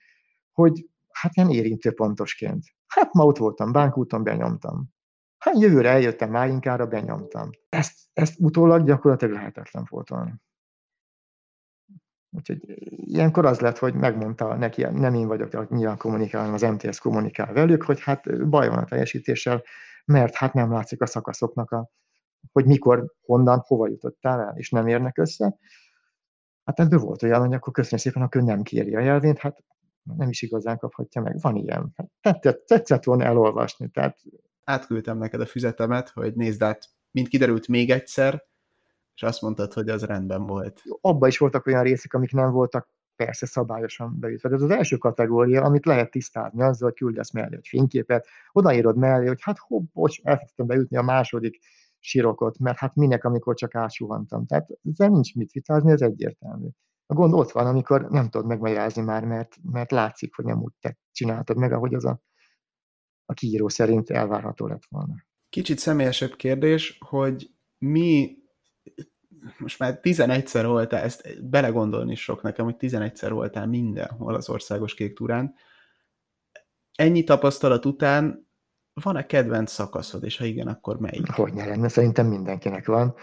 hogy 0.52 0.90
hát 1.12 1.36
ilyen 1.36 1.50
érintőpontosként. 1.50 2.64
Hát 2.88 3.14
ma 3.14 3.24
ott 3.24 3.38
voltam, 3.38 3.72
bánkúton 3.72 4.24
benyomtam. 4.24 4.90
Hát 5.38 5.60
jövőre 5.60 5.90
eljöttem 5.90 6.30
Máinkára, 6.30 6.88
benyomtam. 6.88 7.50
Ezt, 7.70 8.00
ezt 8.14 8.40
utólag 8.40 8.86
gyakorlatilag 8.86 9.34
lehetetlen 9.34 9.86
fotolni. 9.86 10.34
Úgyhogy 12.32 12.60
ilyenkor 12.90 13.46
az 13.46 13.60
lett, 13.60 13.78
hogy 13.78 13.94
megmondta 13.94 14.56
neki, 14.56 14.82
nem 14.84 15.14
én 15.14 15.28
vagyok, 15.28 15.54
hogy 15.54 15.70
nyilván 15.70 15.98
kommunikál, 15.98 16.40
hanem 16.40 16.56
az 16.56 16.62
MTS 16.62 17.00
kommunikál 17.00 17.54
velük, 17.54 17.84
hogy 17.84 18.02
hát 18.02 18.50
baj 18.50 18.70
van 18.70 18.78
a 18.78 18.86
teljesítéssel, 18.86 19.64
mert 20.06 20.36
hát 20.36 20.54
nem 20.54 20.72
látszik 20.72 21.02
a 21.02 21.06
szakaszoknak 21.06 21.72
a 21.72 21.90
hogy 22.52 22.66
mikor, 22.66 23.14
honnan, 23.22 23.64
hova 23.66 23.88
jutottál 23.88 24.40
el, 24.40 24.54
és 24.58 24.70
nem 24.70 24.88
érnek 24.88 25.18
össze. 25.18 25.58
Hát 26.64 26.80
ebből 26.80 27.00
volt 27.00 27.24
olyan, 27.24 27.40
hogy 27.40 27.54
akkor 27.54 27.74
köszönjük 27.74 28.02
szépen, 28.08 28.22
akkor 28.22 28.42
nem 28.42 28.62
kéri 28.62 28.96
a 28.96 29.00
jelvényt, 29.00 29.38
hát 29.38 29.64
nem 30.04 30.30
is 30.30 30.42
igazán 30.42 30.78
kaphatja 30.78 31.22
meg. 31.22 31.40
Van 31.42 31.56
ilyen. 31.56 31.94
Hát 31.96 32.10
tetszett, 32.22 32.66
tetszett 32.66 33.04
volna 33.04 33.24
elolvasni. 33.24 33.90
Tehát... 33.90 34.18
Átküldtem 34.64 35.18
neked 35.18 35.42
a 35.42 35.46
füzetemet, 35.46 36.10
hogy 36.10 36.36
nézd 36.36 36.62
át, 36.62 36.86
mint 37.12 37.28
kiderült 37.28 37.68
még 37.68 37.90
egyszer, 37.90 38.44
és 39.20 39.26
azt 39.26 39.42
mondtad, 39.42 39.74
hogy 39.74 39.90
az 39.90 40.04
rendben 40.04 40.46
volt. 40.46 40.82
Abba 41.02 41.28
is 41.28 41.38
voltak 41.38 41.66
olyan 41.66 41.84
részek, 41.84 42.14
amik 42.14 42.32
nem 42.32 42.52
voltak 42.52 42.90
persze 43.16 43.46
szabályosan 43.46 44.20
beütve. 44.20 44.50
Ez 44.50 44.62
az 44.62 44.70
első 44.70 44.98
kategória, 44.98 45.64
amit 45.64 45.86
lehet 45.86 46.12
tisztázni 46.12 46.62
azzal, 46.62 46.90
hogy 46.90 46.98
küldesz 46.98 47.32
mellé 47.32 47.56
egy 47.56 47.68
fényképet, 47.68 48.28
odaírod 48.52 48.98
mellé, 48.98 49.28
hogy 49.28 49.42
hát 49.42 49.58
hopp, 49.58 49.84
bocs, 49.94 50.20
elkezdtem 50.24 50.66
beütni 50.66 50.98
a 50.98 51.02
második 51.02 51.60
sirokot, 51.98 52.60
mert 52.60 52.78
hát 52.78 52.96
minek, 52.96 53.24
amikor 53.24 53.56
csak 53.56 53.76
átsuhantam. 53.76 54.46
Tehát 54.46 54.70
ezzel 54.90 55.10
nincs 55.10 55.36
mit 55.36 55.52
vitázni, 55.52 55.92
ez 55.92 56.02
egyértelmű. 56.02 56.68
A 57.06 57.14
gond 57.14 57.34
ott 57.34 57.52
van, 57.52 57.68
amikor 57.68 58.10
nem 58.10 58.30
tudod 58.30 58.48
megmagyarázni 58.48 59.02
már, 59.02 59.26
mert, 59.26 59.56
mert 59.72 59.92
látszik, 59.92 60.36
hogy 60.36 60.46
nem 60.46 60.62
úgy 60.62 60.74
te 60.80 60.98
csináltad 61.12 61.58
meg, 61.58 61.72
ahogy 61.72 61.94
az 61.94 62.06
a, 62.06 62.22
a 63.26 63.34
kiíró 63.34 63.68
szerint 63.68 64.10
elvárható 64.10 64.68
lett 64.68 64.86
volna. 64.90 65.14
Kicsit 65.50 65.78
személyesebb 65.78 66.36
kérdés, 66.36 66.98
hogy 67.00 67.52
mi 67.78 68.39
most 69.58 69.80
már 69.80 70.00
11-szer 70.02 70.64
voltál, 70.66 71.04
ezt 71.04 71.50
belegondolni 71.50 72.12
is 72.12 72.24
sok 72.24 72.42
nekem, 72.42 72.66
hogy 72.66 72.76
11-szer 72.80 73.30
voltál 73.32 73.68
mindenhol 73.68 74.36
az 74.36 74.50
országos 74.50 74.94
kék 74.94 75.16
túrán. 75.16 75.54
Ennyi 76.96 77.24
tapasztalat 77.24 77.86
után 77.86 78.48
van-e 78.94 79.26
kedvenc 79.26 79.72
szakaszod, 79.72 80.24
és 80.24 80.38
ha 80.38 80.46
igen, 80.46 80.68
akkor 80.68 81.00
melyik? 81.00 81.32
Hogy 81.32 81.54
ne 81.54 81.66
lenne, 81.66 81.88
szerintem 81.88 82.28
mindenkinek 82.28 82.86
van. 82.86 83.16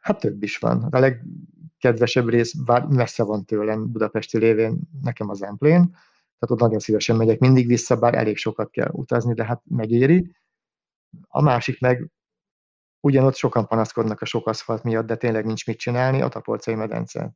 Hát 0.00 0.20
több 0.20 0.42
is 0.42 0.58
van. 0.58 0.82
A 0.82 0.98
legkedvesebb 0.98 2.28
rész, 2.28 2.54
bár 2.54 2.86
messze 2.86 3.22
van 3.24 3.44
tőlem 3.44 3.92
Budapesti 3.92 4.38
lévén, 4.38 4.80
nekem 5.02 5.28
az 5.28 5.42
Emplén, 5.42 5.90
tehát 6.38 6.54
ott 6.54 6.60
nagyon 6.60 6.78
szívesen 6.78 7.16
megyek 7.16 7.38
mindig 7.38 7.66
vissza, 7.66 7.96
bár 7.96 8.14
elég 8.14 8.36
sokat 8.36 8.70
kell 8.70 8.90
utazni, 8.92 9.34
de 9.34 9.44
hát 9.44 9.62
megéri. 9.64 10.36
A 11.28 11.42
másik 11.42 11.80
meg 11.80 12.10
Ugyanott 13.00 13.34
sokan 13.34 13.66
panaszkodnak 13.66 14.20
a 14.20 14.24
sok 14.24 14.46
aszfalt 14.46 14.82
miatt, 14.82 15.06
de 15.06 15.16
tényleg 15.16 15.44
nincs 15.44 15.66
mit 15.66 15.78
csinálni, 15.78 16.20
a 16.20 16.28
Tapolcai 16.28 16.74
medence. 16.74 17.32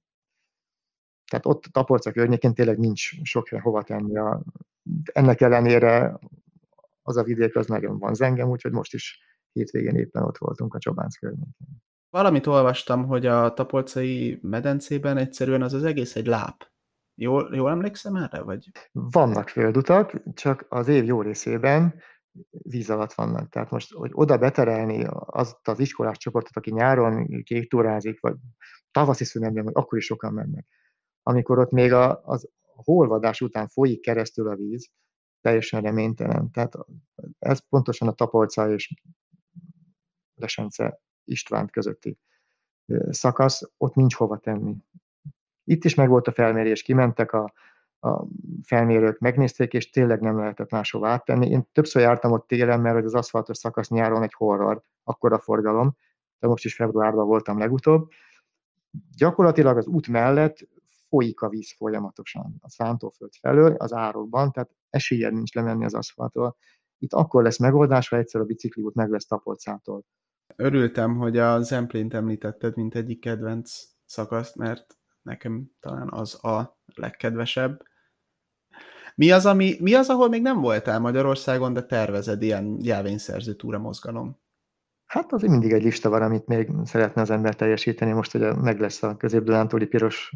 Tehát 1.31 1.47
ott 1.47 1.63
Tapolca 1.63 2.13
környékén 2.13 2.55
tényleg 2.55 2.79
nincs 2.79 3.23
sok 3.23 3.49
hova 3.49 3.83
tenni. 3.83 4.17
A, 4.19 4.43
ennek 5.13 5.41
ellenére 5.41 6.19
az 7.03 7.17
a 7.17 7.23
vidék 7.23 7.57
az 7.57 7.67
nagyon 7.67 7.99
van 7.99 8.15
zengem, 8.15 8.49
úgyhogy 8.49 8.73
most 8.73 8.95
is 8.95 9.19
hétvégén 9.53 9.97
éppen 9.97 10.23
ott 10.23 10.39
voltunk 10.39 10.75
a 10.75 10.79
Csobánc 10.79 11.17
környékén. 11.17 11.83
Valamit 12.11 12.47
olvastam, 12.47 13.07
hogy 13.07 13.27
a 13.27 13.53
Tapolcai 13.53 14.39
medencében 14.43 15.17
egyszerűen 15.17 15.63
az 15.63 15.73
az 15.73 15.85
egész 15.85 16.17
egy 16.17 16.27
láp. 16.27 16.73
Jól, 17.15 17.51
jól 17.53 17.71
emlékszem 17.71 18.17
erre? 18.17 18.43
Vagy? 18.43 18.71
Vannak 18.93 19.49
földutak, 19.49 20.35
csak 20.35 20.67
az 20.69 20.89
év 20.89 21.05
jó 21.05 21.23
részében 21.23 21.95
víz 22.51 22.91
alatt 22.91 23.13
vannak. 23.13 23.49
Tehát 23.49 23.71
most, 23.71 23.93
hogy 23.93 24.11
oda 24.15 24.39
beterelni 24.39 25.05
azt 25.11 25.69
az 25.69 25.79
iskolás 25.79 26.17
csoportot, 26.17 26.57
aki 26.57 26.73
nyáron 26.73 27.43
kék 27.43 27.71
túrázik, 27.71 28.21
vagy 28.21 28.35
tavaszi 28.91 29.25
szünetben, 29.25 29.65
vagy 29.65 29.73
akkor 29.77 29.99
is 29.99 30.05
sokan 30.05 30.33
mennek. 30.33 30.67
Amikor 31.23 31.59
ott 31.59 31.71
még 31.71 31.93
a, 31.93 32.21
az 32.25 32.49
holvadás 32.61 33.41
után 33.41 33.69
folyik 33.69 34.01
keresztül 34.01 34.49
a 34.49 34.55
víz, 34.55 34.91
teljesen 35.41 35.83
reménytelen. 35.83 36.51
Tehát 36.51 36.75
ez 37.39 37.69
pontosan 37.69 38.09
a 38.09 38.13
Tapolca 38.13 38.73
és 38.73 38.95
Lesence 40.35 41.01
István 41.25 41.69
közötti 41.69 42.19
szakasz, 43.11 43.63
ott 43.77 43.95
nincs 43.95 44.15
hova 44.15 44.39
tenni. 44.39 44.77
Itt 45.65 45.85
is 45.85 45.95
meg 45.95 46.09
volt 46.09 46.27
a 46.27 46.33
felmérés, 46.33 46.83
kimentek 46.83 47.33
a 47.33 47.53
a 48.05 48.27
felmérők 48.63 49.19
megnézték, 49.19 49.73
és 49.73 49.91
tényleg 49.91 50.21
nem 50.21 50.39
lehetett 50.39 50.71
máshova 50.71 51.09
áttenni. 51.09 51.49
Én 51.49 51.69
többször 51.73 52.03
jártam 52.03 52.33
ott 52.33 52.47
télen, 52.47 52.81
mert 52.81 53.05
az 53.05 53.15
aszfaltos 53.15 53.57
szakasz 53.57 53.89
nyáron 53.89 54.23
egy 54.23 54.33
horror, 54.33 54.83
akkor 55.05 55.33
a 55.33 55.39
forgalom, 55.39 55.97
de 56.39 56.47
most 56.47 56.65
is 56.65 56.75
februárban 56.75 57.27
voltam 57.27 57.59
legutóbb. 57.59 58.09
Gyakorlatilag 59.17 59.77
az 59.77 59.87
út 59.87 60.09
mellett 60.09 60.59
folyik 61.09 61.41
a 61.41 61.49
víz 61.49 61.75
folyamatosan 61.77 62.57
a 62.61 62.69
szántóföld 62.71 63.33
felől, 63.41 63.75
az 63.75 63.93
árokban, 63.93 64.53
tehát 64.53 64.71
esélye 64.91 65.31
nincs 65.31 65.55
lemenni 65.55 65.85
az 65.85 65.95
aszfaltról. 65.95 66.57
Itt 66.99 67.13
akkor 67.13 67.43
lesz 67.43 67.59
megoldás, 67.59 68.09
ha 68.09 68.17
egyszer 68.17 68.41
a 68.41 68.45
bicikliút 68.45 68.95
meg 68.95 69.11
lesz 69.11 69.27
Tapolcától. 69.27 70.05
Örültem, 70.57 71.17
hogy 71.17 71.39
a 71.39 71.61
Zemplént 71.61 72.15
említetted, 72.15 72.77
mint 72.77 72.95
egyik 72.95 73.21
kedvenc 73.21 73.83
szakaszt, 74.05 74.57
mert 74.57 74.99
nekem 75.23 75.71
talán 75.81 76.09
az 76.11 76.45
a 76.45 76.79
legkedvesebb. 76.95 77.83
Mi 79.15 79.31
az, 79.31 79.47
ami, 79.47 79.77
mi 79.81 79.95
az, 79.95 80.09
ahol 80.09 80.29
még 80.29 80.43
nem 80.43 80.61
voltál 80.61 80.99
Magyarországon, 80.99 81.73
de 81.73 81.83
tervezed 81.83 82.43
ilyen 82.43 82.77
jelvényszerző 82.81 83.55
túra 83.55 83.79
mozgalom? 83.79 84.43
Hát 85.07 85.33
azért 85.33 85.51
mindig 85.51 85.73
egy 85.73 85.83
lista 85.83 86.09
van, 86.09 86.23
amit 86.23 86.47
még 86.47 86.71
szeretne 86.85 87.21
az 87.21 87.31
ember 87.31 87.55
teljesíteni. 87.55 88.13
Most 88.13 88.33
hogy 88.33 88.57
meg 88.57 88.81
lesz 88.81 89.03
a 89.03 89.17
közép 89.17 89.43
piros 89.89 90.33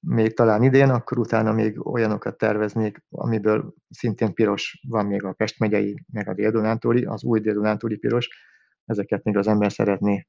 még 0.00 0.34
talán 0.34 0.62
idén, 0.62 0.90
akkor 0.90 1.18
utána 1.18 1.52
még 1.52 1.86
olyanokat 1.86 2.38
terveznék, 2.38 3.04
amiből 3.10 3.74
szintén 3.90 4.34
piros 4.34 4.80
van 4.88 5.06
még 5.06 5.24
a 5.24 5.32
Pest 5.32 5.58
megyei, 5.58 6.04
meg 6.12 6.28
a 6.28 6.34
dél 6.34 7.06
az 7.06 7.24
új 7.24 7.40
dél 7.40 7.78
piros. 7.78 8.28
Ezeket 8.84 9.24
még 9.24 9.36
az 9.36 9.46
ember 9.46 9.72
szeretné 9.72 10.26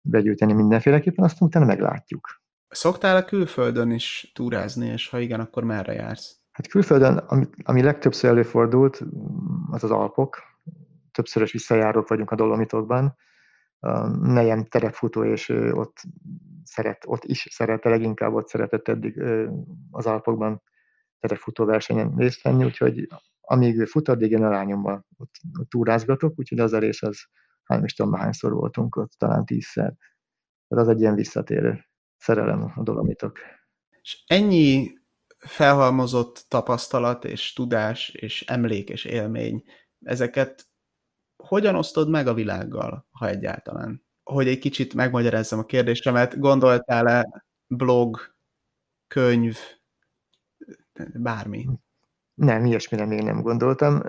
begyűjteni 0.00 0.52
mindenféleképpen, 0.52 1.24
aztán 1.24 1.48
utána 1.48 1.64
meglátjuk. 1.64 2.42
Szoktál 2.68 3.16
a 3.16 3.24
külföldön 3.24 3.90
is 3.90 4.30
túrázni, 4.34 4.86
és 4.86 5.08
ha 5.08 5.18
igen, 5.18 5.40
akkor 5.40 5.64
merre 5.64 5.92
jársz? 5.92 6.40
Hát 6.56 6.66
külföldön, 6.66 7.16
ami, 7.16 7.46
ami 7.62 7.82
legtöbbször 7.82 8.30
előfordult, 8.30 9.02
az 9.70 9.84
az 9.84 9.90
Alpok. 9.90 10.42
Többszörös 11.12 11.52
visszajárók 11.52 12.08
vagyunk 12.08 12.30
a 12.30 12.34
Dolomitokban. 12.34 13.16
Nejem 14.20 14.64
terepfutó, 14.64 15.24
és 15.24 15.48
ott, 15.70 15.96
szeret, 16.64 17.04
ott 17.06 17.24
is 17.24 17.46
szerette, 17.50 17.88
leginkább 17.88 18.32
ott 18.32 18.48
szeretett 18.48 18.88
eddig 18.88 19.22
az 19.90 20.06
Alpokban 20.06 20.62
terepfutó 21.18 21.64
versenyen 21.64 22.14
részt 22.16 22.42
venni, 22.42 22.64
úgyhogy 22.64 23.08
amíg 23.40 23.78
ő 23.78 23.84
fut, 23.84 24.08
addig 24.08 24.30
én 24.30 24.44
a 24.44 24.50
lányommal 24.50 25.06
ott, 25.16 25.34
ott 25.58 25.68
túrázgatok, 25.68 26.38
úgyhogy 26.38 26.58
az 26.58 26.72
a 26.72 26.78
rész 26.78 27.02
az, 27.02 27.18
hát 27.62 27.84
is 27.84 27.94
tudom, 27.94 28.12
hányszor 28.12 28.52
voltunk 28.52 28.96
ott, 28.96 29.12
talán 29.18 29.44
tízszer. 29.44 29.94
Tehát 30.68 30.84
az 30.84 30.88
egy 30.88 31.00
ilyen 31.00 31.14
visszatérő 31.14 31.84
szerelem 32.16 32.72
a 32.74 32.82
dolomitok. 32.82 33.38
És 34.00 34.24
ennyi 34.26 34.94
felhalmozott 35.36 36.44
tapasztalat 36.48 37.24
és 37.24 37.52
tudás 37.52 38.08
és 38.08 38.44
emlék 38.46 38.88
és 38.88 39.04
élmény, 39.04 39.64
ezeket 40.02 40.66
hogyan 41.36 41.74
osztod 41.74 42.08
meg 42.08 42.26
a 42.26 42.34
világgal, 42.34 43.06
ha 43.10 43.28
egyáltalán? 43.28 44.04
Hogy 44.22 44.48
egy 44.48 44.58
kicsit 44.58 44.94
megmagyarázzam 44.94 45.58
a 45.58 45.64
kérdésemet, 45.64 46.38
gondoltál-e 46.38 47.44
blog, 47.66 48.34
könyv, 49.06 49.58
bármi? 51.14 51.68
Nem, 52.34 52.64
ilyesmire 52.64 53.04
még 53.04 53.22
nem 53.22 53.42
gondoltam. 53.42 54.02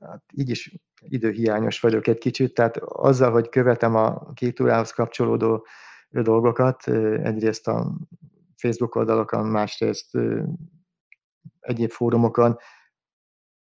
Hát 0.00 0.22
így 0.32 0.50
is 0.50 0.74
időhiányos 0.98 1.80
vagyok 1.80 2.06
egy 2.06 2.18
kicsit, 2.18 2.54
tehát 2.54 2.76
azzal, 2.76 3.30
hogy 3.30 3.48
követem 3.48 3.94
a 3.94 4.32
két 4.32 4.60
órához 4.60 4.90
kapcsolódó 4.90 5.66
dolgokat, 6.10 6.88
egyrészt 7.22 7.68
a 7.68 7.96
Facebook 8.58 8.94
oldalakon, 8.94 9.46
másrészt 9.46 10.18
egyéb 11.60 11.90
fórumokon. 11.90 12.56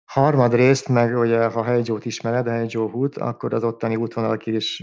Harmadrészt, 0.04 0.88
meg 0.88 1.18
ugye, 1.18 1.46
ha 1.46 1.64
Heijót 1.64 2.06
ismered, 2.06 2.48
a 2.48 2.52
Heijó 2.52 2.92
út, 2.92 3.18
akkor 3.18 3.54
az 3.54 3.64
ottani 3.64 3.96
útvonalak 3.96 4.46
is 4.46 4.80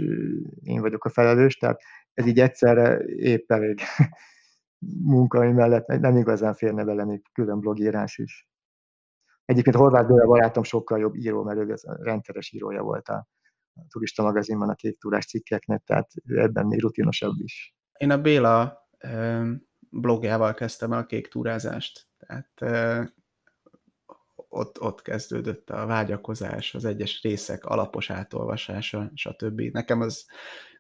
én 0.62 0.81
vagyok 0.81 1.05
a 1.05 1.11
felelős, 1.11 1.57
tehát 1.57 1.81
ez 2.14 2.27
így 2.27 2.40
egyszerre 2.40 2.98
épp 3.05 3.50
elég 3.50 3.81
munkai 5.14 5.53
mellett 5.53 5.87
nem 5.87 6.16
igazán 6.16 6.55
férne 6.55 6.85
bele 6.85 7.05
még 7.05 7.22
külön 7.33 7.61
blogírás 7.61 8.18
is. 8.18 8.48
Egyébként 9.44 9.77
Horváth 9.77 10.07
Béla 10.07 10.27
barátom 10.27 10.62
sokkal 10.62 10.98
jobb 10.98 11.14
író, 11.14 11.42
mert 11.42 11.59
ő 11.59 11.74
rendszeres 11.83 12.53
írója 12.53 12.83
volt 12.83 13.09
a 13.09 13.27
turista 13.88 14.22
magazinban 14.22 14.68
a 14.68 14.74
kék 14.74 14.98
túrás 14.98 15.27
cikkeknek, 15.27 15.83
tehát 15.85 16.11
ebben 16.24 16.66
még 16.66 16.81
rutinosabb 16.81 17.35
is. 17.38 17.74
Én 17.92 18.11
a 18.11 18.20
Béla 18.20 18.87
blogjával 19.94 20.54
kezdtem 20.54 20.92
el 20.92 20.98
a 20.98 21.07
kék 21.07 21.28
túrázást, 21.28 22.07
tehát 22.18 22.50
ott, 24.48 24.80
ott 24.80 25.02
kezdődött 25.02 25.70
a 25.70 25.87
vágyakozás, 25.87 26.74
az 26.74 26.85
egyes 26.85 27.22
részek 27.22 27.64
alapos 27.64 28.11
átolvasása, 28.11 29.11
stb. 29.14 29.61
Nekem 29.61 30.00
az 30.00 30.26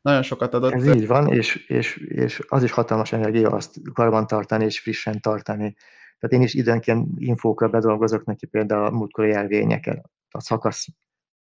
nagyon 0.02 0.22
sokat 0.22 0.54
adott. 0.54 0.72
Ez 0.72 0.86
így 0.86 1.06
van, 1.06 1.28
és, 1.28 1.56
és, 1.56 1.96
és 1.96 2.40
az 2.48 2.62
is 2.62 2.70
hatalmas 2.70 3.12
energia 3.12 3.50
azt 3.50 3.76
karban 3.92 4.26
tartani 4.26 4.64
és 4.64 4.80
frissen 4.80 5.20
tartani. 5.20 5.76
Tehát 6.18 6.36
én 6.36 6.42
is 6.42 6.54
időnként 6.54 7.08
infókra 7.18 7.68
bedolgozok 7.68 8.24
neki 8.24 8.46
például 8.46 8.84
a 8.84 8.90
múltkori 8.90 9.28
jelvényeket, 9.28 10.10
a 10.30 10.40
szakasz 10.40 10.86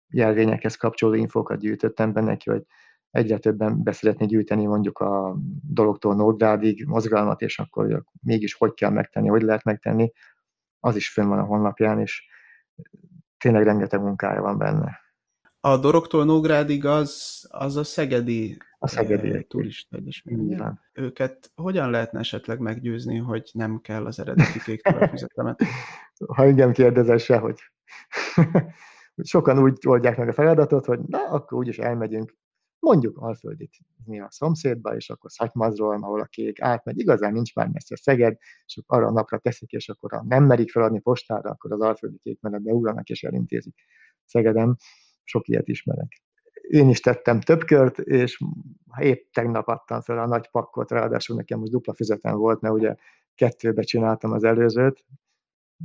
jelvényekhez 0.08 0.76
kapcsolódó 0.76 1.18
infókat 1.18 1.58
gyűjtöttem 1.58 2.12
benne 2.12 2.26
neki, 2.26 2.50
hogy 2.50 2.62
egyre 3.16 3.38
többen 3.38 3.82
beszeretni 3.82 4.26
gyűjteni 4.26 4.66
mondjuk 4.66 4.98
a 4.98 5.36
dologtól 5.68 6.14
Nógrádig 6.14 6.84
mozgalmat, 6.86 7.40
és 7.42 7.58
akkor 7.58 8.04
mégis 8.22 8.54
hogy 8.54 8.74
kell 8.74 8.90
megtenni, 8.90 9.28
hogy 9.28 9.42
lehet 9.42 9.64
megtenni, 9.64 10.12
az 10.80 10.96
is 10.96 11.08
fönn 11.08 11.28
van 11.28 11.38
a 11.38 11.44
honlapján, 11.44 12.00
és 12.00 12.26
tényleg 13.38 13.64
rengeteg 13.64 14.00
munkája 14.00 14.42
van 14.42 14.58
benne. 14.58 15.04
A 15.60 15.76
Doroktól 15.76 16.24
Nógrádig 16.24 16.84
az, 16.84 17.44
az 17.50 17.76
a 17.76 17.84
szegedi, 17.84 18.56
a 18.78 18.88
szegedi 18.88 19.32
e, 19.32 19.42
turista 19.42 19.96
egyesmény. 19.96 20.58
Őket 20.92 21.50
hogyan 21.54 21.90
lehetne 21.90 22.18
esetleg 22.18 22.58
meggyőzni, 22.58 23.16
hogy 23.16 23.50
nem 23.52 23.80
kell 23.80 24.06
az 24.06 24.18
eredeti 24.18 24.60
kék 24.60 24.88
füzetemet? 25.10 25.62
Ha 26.26 26.44
engem 26.44 26.72
kérdezel 26.72 27.18
se, 27.18 27.38
hogy 27.38 27.58
sokan 29.22 29.58
úgy 29.58 29.78
oldják 29.86 30.16
meg 30.16 30.28
a 30.28 30.32
feladatot, 30.32 30.84
hogy 30.84 31.00
na, 31.00 31.28
akkor 31.28 31.58
úgyis 31.58 31.78
elmegyünk 31.78 32.34
mondjuk 32.86 33.16
Alföldit 33.18 33.76
a 34.06 34.26
szomszédba, 34.30 34.96
és 34.96 35.10
akkor 35.10 35.30
Szatymazról, 35.30 35.94
ahol 35.94 36.20
a 36.20 36.24
kék 36.24 36.60
átmegy, 36.60 36.98
igazán 36.98 37.32
nincs 37.32 37.54
már 37.54 37.68
messze 37.68 37.96
Szeged, 37.96 38.36
és 38.66 38.80
arra 38.86 39.06
a 39.06 39.10
napra 39.10 39.38
teszik, 39.38 39.70
és 39.70 39.88
akkor 39.88 40.10
ha 40.10 40.24
nem 40.28 40.44
merik 40.44 40.70
feladni 40.70 41.00
postára, 41.00 41.50
akkor 41.50 41.72
az 41.72 41.80
Alföldi 41.80 42.18
kék 42.22 42.40
menetbe 42.40 42.72
ugranak 42.72 43.08
és 43.08 43.22
elintézik 43.22 43.74
Szegedem. 44.24 44.76
Sok 45.24 45.48
ilyet 45.48 45.68
ismerek. 45.68 46.22
Én 46.68 46.88
is 46.88 47.00
tettem 47.00 47.40
több 47.40 47.64
kört, 47.64 47.98
és 47.98 48.38
épp 49.00 49.30
tegnap 49.32 49.68
adtam 49.68 50.00
fel 50.00 50.18
a 50.18 50.26
nagy 50.26 50.50
pakkot, 50.50 50.90
ráadásul 50.90 51.36
nekem 51.36 51.58
most 51.58 51.72
dupla 51.72 51.94
füzetem 51.94 52.36
volt, 52.36 52.60
mert 52.60 52.74
ugye 52.74 52.94
kettőbe 53.34 53.82
csináltam 53.82 54.32
az 54.32 54.44
előzőt, 54.44 55.04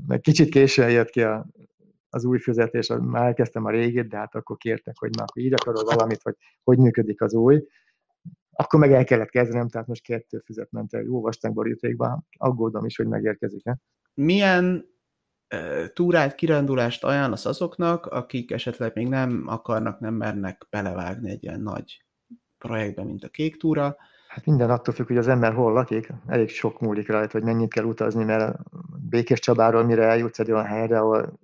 meg 0.08 0.20
kicsit 0.20 0.50
későn 0.50 0.90
jött 0.90 1.10
ki 1.10 1.22
a 1.22 1.48
az 2.13 2.26
új 2.26 2.39
fizetés, 2.39 2.88
már 3.02 3.26
elkezdtem 3.26 3.65
a 3.65 3.69
régit, 3.69 4.08
de 4.08 4.17
hát 4.17 4.36
akkor 4.36 4.58
kértek, 4.58 4.97
hogy 4.97 5.10
na, 5.17 5.24
akkor 5.24 5.41
így 5.41 5.54
akarod 5.54 5.86
valamit, 5.86 6.21
hogy 6.21 6.36
hogy 6.63 6.78
működik 6.78 7.21
az 7.21 7.34
új. 7.34 7.65
Akkor 8.52 8.80
meg 8.80 8.91
el 8.91 9.04
kellett 9.04 9.30
kezdenem, 9.30 9.67
tehát 9.67 9.88
most 9.88 10.04
kettő 10.04 10.41
füzet 10.45 10.71
ment 10.71 10.93
el 10.93 11.02
jó 11.02 11.21
vastag 11.21 11.78
aggódom 12.38 12.86
is, 12.86 12.97
hogy 12.97 13.08
megérkezik-e. 13.08 13.78
Milyen 14.13 14.86
túrát, 15.93 16.36
kirándulást 16.36 17.04
ajánlasz 17.04 17.45
azoknak, 17.45 18.06
akik 18.06 18.52
esetleg 18.52 18.91
még 18.95 19.08
nem 19.08 19.43
akarnak, 19.47 20.00
nem 20.00 20.13
mernek 20.13 20.67
belevágni 20.69 21.30
egy 21.30 21.43
ilyen 21.43 21.62
nagy 21.62 22.06
projektbe, 22.58 23.04
mint 23.04 23.24
a 23.24 23.30
kék 23.30 23.58
túra, 23.58 23.97
Hát 24.32 24.45
minden 24.45 24.69
attól 24.69 24.93
függ, 24.93 25.08
hogy 25.08 25.17
az 25.17 25.28
ember 25.28 25.54
hol 25.54 25.74
lakik. 25.74 26.13
Elég 26.28 26.50
sok 26.50 26.80
múlik 26.80 27.10
rajta, 27.10 27.32
hogy 27.32 27.43
mennyit 27.43 27.74
kell 27.74 27.84
utazni, 27.84 28.24
mert 28.24 28.58
Békés 29.10 29.39
Csabáról 29.39 29.84
mire 29.84 30.04
eljutsz 30.04 30.39
egy 30.39 30.52
olyan 30.52 30.65
helyre, 30.65 31.00
ahol 31.00 31.39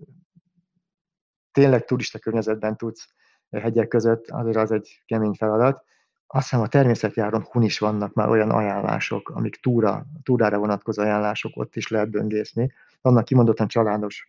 tényleg 1.57 1.85
turista 1.85 2.19
környezetben 2.19 2.77
tudsz 2.77 3.07
hegyek 3.51 3.87
között, 3.87 4.29
azért 4.29 4.57
az 4.57 4.71
egy 4.71 5.01
kemény 5.05 5.33
feladat. 5.33 5.83
Azt 6.27 6.49
hiszem 6.49 6.63
a 6.63 6.67
természetjáron 6.67 7.47
hun 7.51 7.63
is 7.63 7.79
vannak 7.79 8.13
már 8.13 8.29
olyan 8.29 8.49
ajánlások, 8.49 9.29
amik 9.29 9.55
túra, 9.55 10.05
túrára 10.23 10.57
vonatkozó 10.57 11.01
ajánlások, 11.01 11.51
ott 11.55 11.75
is 11.75 11.87
lehet 11.87 12.09
böngészni. 12.09 12.73
Vannak 13.01 13.25
kimondottan 13.25 13.67
családos 13.67 14.27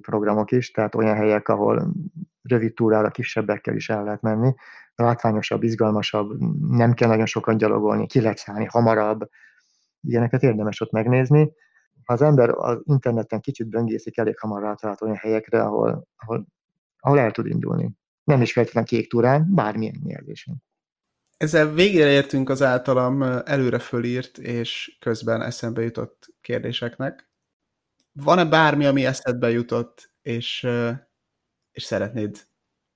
programok 0.00 0.50
is, 0.50 0.70
tehát 0.70 0.94
olyan 0.94 1.16
helyek, 1.16 1.48
ahol 1.48 1.92
rövid 2.42 2.74
túrára 2.74 3.10
kisebbekkel 3.10 3.74
is 3.74 3.88
el 3.88 4.04
lehet 4.04 4.22
menni, 4.22 4.54
látványosabb, 4.94 5.62
izgalmasabb, 5.62 6.38
nem 6.68 6.92
kell 6.92 7.08
nagyon 7.08 7.26
sokan 7.26 7.56
gyalogolni, 7.56 8.06
ki 8.06 8.20
lehet 8.20 8.38
szállni 8.38 8.64
hamarabb, 8.64 9.28
ilyeneket 10.00 10.42
érdemes 10.42 10.80
ott 10.80 10.90
megnézni 10.90 11.52
ha 12.12 12.18
az 12.18 12.30
ember 12.30 12.50
az 12.50 12.80
interneten 12.84 13.40
kicsit 13.40 13.68
böngészik, 13.68 14.16
elég 14.16 14.38
hamar 14.38 14.62
rátalált 14.62 15.02
olyan 15.02 15.16
helyekre, 15.16 15.62
ahol, 15.62 16.08
ahol, 16.16 16.46
ahol 16.98 17.18
el 17.18 17.30
tud 17.30 17.46
indulni. 17.46 17.90
Nem 18.24 18.42
is 18.42 18.52
feltétlenül 18.52 18.88
kék 18.88 19.10
túrán, 19.10 19.54
bármilyen 19.54 20.00
nyelvésen. 20.04 20.62
Ezzel 21.36 21.72
végére 21.72 22.10
értünk 22.10 22.48
az 22.48 22.62
általam 22.62 23.22
előre 23.22 23.78
fölírt 23.78 24.38
és 24.38 24.96
közben 25.00 25.42
eszembe 25.42 25.82
jutott 25.82 26.34
kérdéseknek. 26.40 27.30
Van-e 28.12 28.44
bármi, 28.44 28.84
ami 28.84 29.04
eszedbe 29.04 29.50
jutott, 29.50 30.14
és, 30.22 30.68
és 31.70 31.82
szeretnéd 31.82 32.46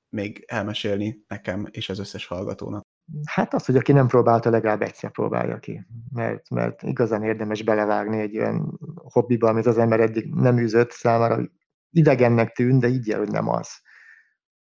még 0.09 0.45
elmesélni 0.47 1.25
nekem 1.29 1.67
és 1.71 1.89
az 1.89 1.99
összes 1.99 2.27
hallgatónak? 2.27 2.85
Hát 3.25 3.55
az, 3.55 3.67
hogy 3.67 3.77
aki 3.77 3.93
nem 3.93 4.07
próbálta, 4.07 4.51
legalább 4.51 4.83
egyszer 4.83 5.11
próbálja 5.11 5.59
ki. 5.59 5.87
Mert, 6.13 6.51
mert 6.51 6.83
igazán 6.83 7.23
érdemes 7.23 7.63
belevágni 7.63 8.21
egy 8.21 8.39
olyan 8.39 8.79
hobbiba, 8.95 9.49
amit 9.49 9.67
az 9.67 9.79
ember 9.79 10.01
eddig 10.01 10.35
nem 10.35 10.59
űzött 10.59 10.91
számára, 10.91 11.51
idegennek 11.91 12.53
tűn, 12.53 12.79
de 12.79 12.89
így 12.89 13.13
hogy 13.13 13.31
nem 13.31 13.49
az. 13.49 13.69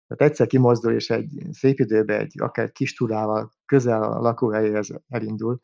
Tehát 0.07 0.31
egyszer 0.33 0.47
kimozdul, 0.47 0.93
és 0.93 1.11
egy 1.11 1.47
szép 1.51 1.79
időben 1.79 2.21
egy 2.21 2.35
akár 2.41 2.73
kis 2.73 2.95
túrával 2.95 3.51
közel 3.65 4.03
a 4.03 4.21
lakóhelyéhez 4.21 4.89
elindul, 5.09 5.61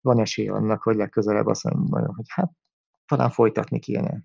van 0.00 0.20
esély 0.20 0.48
annak, 0.48 0.82
hogy 0.82 0.96
legközelebb 0.96 1.46
azt 1.46 1.64
mondja, 1.64 2.12
hogy 2.14 2.26
hát 2.28 2.50
talán 3.06 3.30
folytatni 3.30 3.78
kéne 3.78 4.22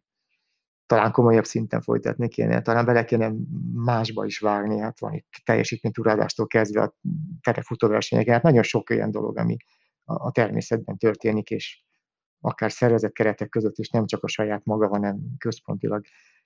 talán 0.91 1.11
komolyabb 1.11 1.45
szinten 1.45 1.81
folytatni 1.81 2.27
kéne, 2.27 2.61
talán 2.61 2.85
bele 2.85 3.05
kéne 3.05 3.31
másba 3.73 4.25
is 4.25 4.39
vágni, 4.39 4.79
hát 4.79 4.99
van 4.99 5.13
itt 5.13 5.27
teljesítménytúrádástól 5.43 6.47
kezdve 6.47 6.81
a 6.81 6.95
terefutóversenyek, 7.41 8.27
hát 8.27 8.43
nagyon 8.43 8.63
sok 8.63 8.89
olyan 8.89 9.11
dolog, 9.11 9.37
ami 9.37 9.57
a 10.03 10.31
természetben 10.31 10.97
történik, 10.97 11.49
és 11.49 11.83
akár 12.41 12.71
szervezett 12.71 13.11
keretek 13.11 13.49
között 13.49 13.77
is 13.77 13.89
nem 13.89 14.05
csak 14.05 14.23
a 14.23 14.27
saját 14.27 14.65
maga, 14.65 14.87
hanem 14.87 15.19
központilag 15.37 16.03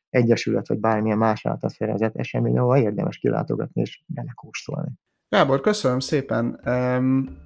egyesület, 0.10 0.68
vagy 0.68 0.80
bármilyen 0.80 1.18
más 1.18 1.46
által 1.46 1.70
szervezett 1.70 2.16
esemény, 2.16 2.58
ahol 2.58 2.78
érdemes 2.78 3.18
kilátogatni 3.18 3.82
és 3.82 4.04
belekóstolni. 4.06 4.92
Gábor, 5.30 5.62
köszönöm 5.62 6.00
szépen! 6.00 6.60
Um, 6.66 7.38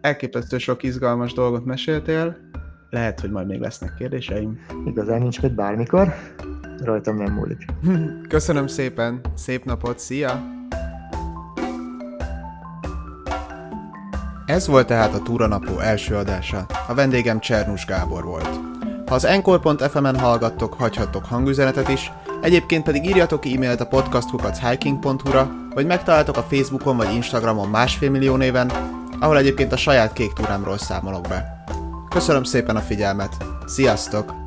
elképesztő 0.00 0.58
sok 0.58 0.82
izgalmas 0.82 1.32
dolgot 1.32 1.64
meséltél, 1.64 2.50
lehet, 2.92 3.20
hogy 3.20 3.30
majd 3.30 3.46
még 3.46 3.60
lesznek 3.60 3.94
kérdéseim. 3.98 4.58
Igazán 4.86 5.20
nincs 5.20 5.42
mit 5.42 5.54
bármikor, 5.54 6.14
rajtam 6.84 7.16
nem 7.16 7.32
múlik. 7.32 7.64
Köszönöm 8.28 8.66
szépen, 8.66 9.20
szép 9.34 9.64
napot, 9.64 9.98
szia! 9.98 10.60
Ez 14.46 14.66
volt 14.66 14.86
tehát 14.86 15.14
a 15.14 15.22
Túranapó 15.22 15.78
első 15.78 16.14
adása. 16.14 16.66
A 16.88 16.94
vendégem 16.94 17.40
Csernus 17.40 17.86
Gábor 17.86 18.24
volt. 18.24 18.58
Ha 19.06 19.14
az 19.14 19.24
encore.fm-en 19.24 20.18
hallgattok, 20.18 20.74
hagyhattok 20.74 21.24
hangüzenetet 21.24 21.88
is, 21.88 22.12
egyébként 22.42 22.84
pedig 22.84 23.06
írjatok 23.06 23.46
e-mailt 23.46 23.80
a 23.80 23.86
podcastkukachhiking.hu-ra, 23.86 25.50
vagy 25.74 25.86
megtaláltok 25.86 26.36
a 26.36 26.42
Facebookon 26.42 26.96
vagy 26.96 27.14
Instagramon 27.14 27.68
másfél 27.68 28.10
millió 28.10 28.36
néven, 28.36 28.72
ahol 29.20 29.38
egyébként 29.38 29.72
a 29.72 29.76
saját 29.76 30.12
kék 30.12 30.32
túrámról 30.32 30.78
számolok 30.78 31.28
be. 31.28 31.61
Köszönöm 32.12 32.44
szépen 32.44 32.76
a 32.76 32.80
figyelmet. 32.80 33.36
Sziasztok! 33.66 34.41